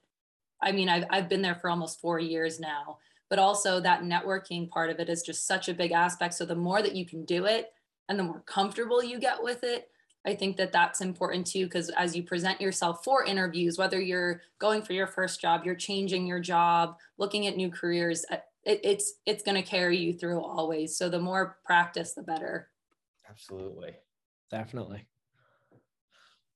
I 0.61 0.71
mean, 0.71 0.89
I've, 0.89 1.05
I've 1.09 1.29
been 1.29 1.41
there 1.41 1.55
for 1.55 1.69
almost 1.69 2.01
four 2.01 2.19
years 2.19 2.59
now. 2.59 2.97
But 3.29 3.39
also, 3.39 3.79
that 3.79 4.01
networking 4.01 4.69
part 4.69 4.89
of 4.89 4.99
it 4.99 5.07
is 5.07 5.21
just 5.21 5.45
such 5.45 5.69
a 5.69 5.73
big 5.73 5.91
aspect. 5.91 6.33
So, 6.33 6.45
the 6.45 6.55
more 6.55 6.81
that 6.81 6.95
you 6.95 7.05
can 7.05 7.25
do 7.25 7.45
it 7.45 7.71
and 8.09 8.17
the 8.17 8.23
more 8.23 8.41
comfortable 8.41 9.03
you 9.03 9.19
get 9.19 9.41
with 9.41 9.63
it, 9.63 9.89
I 10.25 10.35
think 10.35 10.57
that 10.57 10.71
that's 10.71 11.01
important 11.01 11.47
too, 11.47 11.65
because 11.65 11.89
as 11.89 12.15
you 12.15 12.23
present 12.23 12.59
yourself 12.59 13.03
for 13.03 13.23
interviews, 13.23 13.77
whether 13.77 13.99
you're 13.99 14.41
going 14.59 14.81
for 14.81 14.93
your 14.93 15.07
first 15.07 15.39
job, 15.39 15.61
you're 15.65 15.75
changing 15.75 16.27
your 16.27 16.39
job, 16.39 16.97
looking 17.17 17.47
at 17.47 17.55
new 17.55 17.69
careers, 17.69 18.25
uh, 18.29 18.37
it, 18.63 18.81
it's 18.83 19.13
it's 19.25 19.43
going 19.43 19.55
to 19.55 19.67
carry 19.67 19.97
you 19.97 20.13
through 20.13 20.43
always. 20.43 20.97
So 20.97 21.09
the 21.09 21.19
more 21.19 21.57
practice, 21.63 22.13
the 22.13 22.21
better. 22.21 22.69
Absolutely, 23.29 23.95
definitely. 24.51 25.07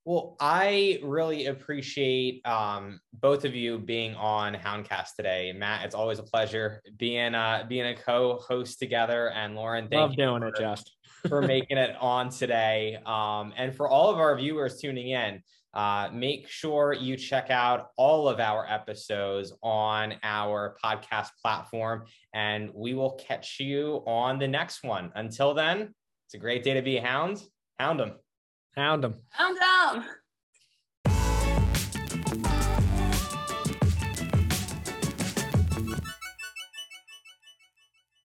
Well, 0.06 0.36
I 0.40 1.00
really 1.02 1.46
appreciate 1.46 2.46
um, 2.46 3.00
both 3.14 3.46
of 3.46 3.56
you 3.56 3.80
being 3.80 4.16
on 4.16 4.54
Houndcast 4.54 5.16
today. 5.16 5.54
Matt, 5.56 5.86
it's 5.86 5.96
always 5.96 6.20
a 6.20 6.24
pleasure 6.24 6.82
being 6.98 7.34
uh, 7.34 7.64
being 7.70 7.88
a 7.88 7.96
co-host 7.96 8.80
together. 8.80 9.30
And 9.30 9.56
Lauren, 9.56 9.88
thank 9.88 10.02
love 10.02 10.12
you 10.12 10.18
doing 10.18 10.44
it, 10.44 10.56
Just 10.60 10.92
for 11.30 11.42
making 11.48 11.78
it 11.78 11.96
on 12.02 12.30
today. 12.30 13.00
Um, 13.06 13.54
and 13.56 13.74
for 13.74 13.88
all 13.88 14.10
of 14.10 14.18
our 14.18 14.36
viewers 14.38 14.82
tuning 14.82 15.10
in, 15.10 15.42
uh, 15.74 16.10
make 16.14 16.50
sure 16.50 16.92
you 16.94 17.16
check 17.16 17.50
out 17.50 17.88
all 17.98 18.28
of 18.28 18.42
our 18.42 18.70
episodes 18.70 19.54
on 19.64 20.16
our 20.22 20.76
podcast 20.84 21.30
platform, 21.42 22.04
and 22.34 22.70
we 22.76 22.94
will 22.94 23.12
catch 23.12 23.60
you 23.60 24.04
on 24.06 24.38
the 24.38 24.48
next 24.48 24.84
one. 24.84 25.12
Until 25.16 25.54
then, 25.54 25.94
it's 26.26 26.34
a 26.34 26.38
great 26.38 26.64
day 26.64 26.74
to 26.74 26.82
be 26.82 26.98
a 26.98 27.02
hound. 27.02 27.42
Hound 27.80 28.02
them. 28.02 28.23
Hound 28.76 29.04
them. 29.04 29.16
Hound 29.30 29.58
them. 29.58 30.06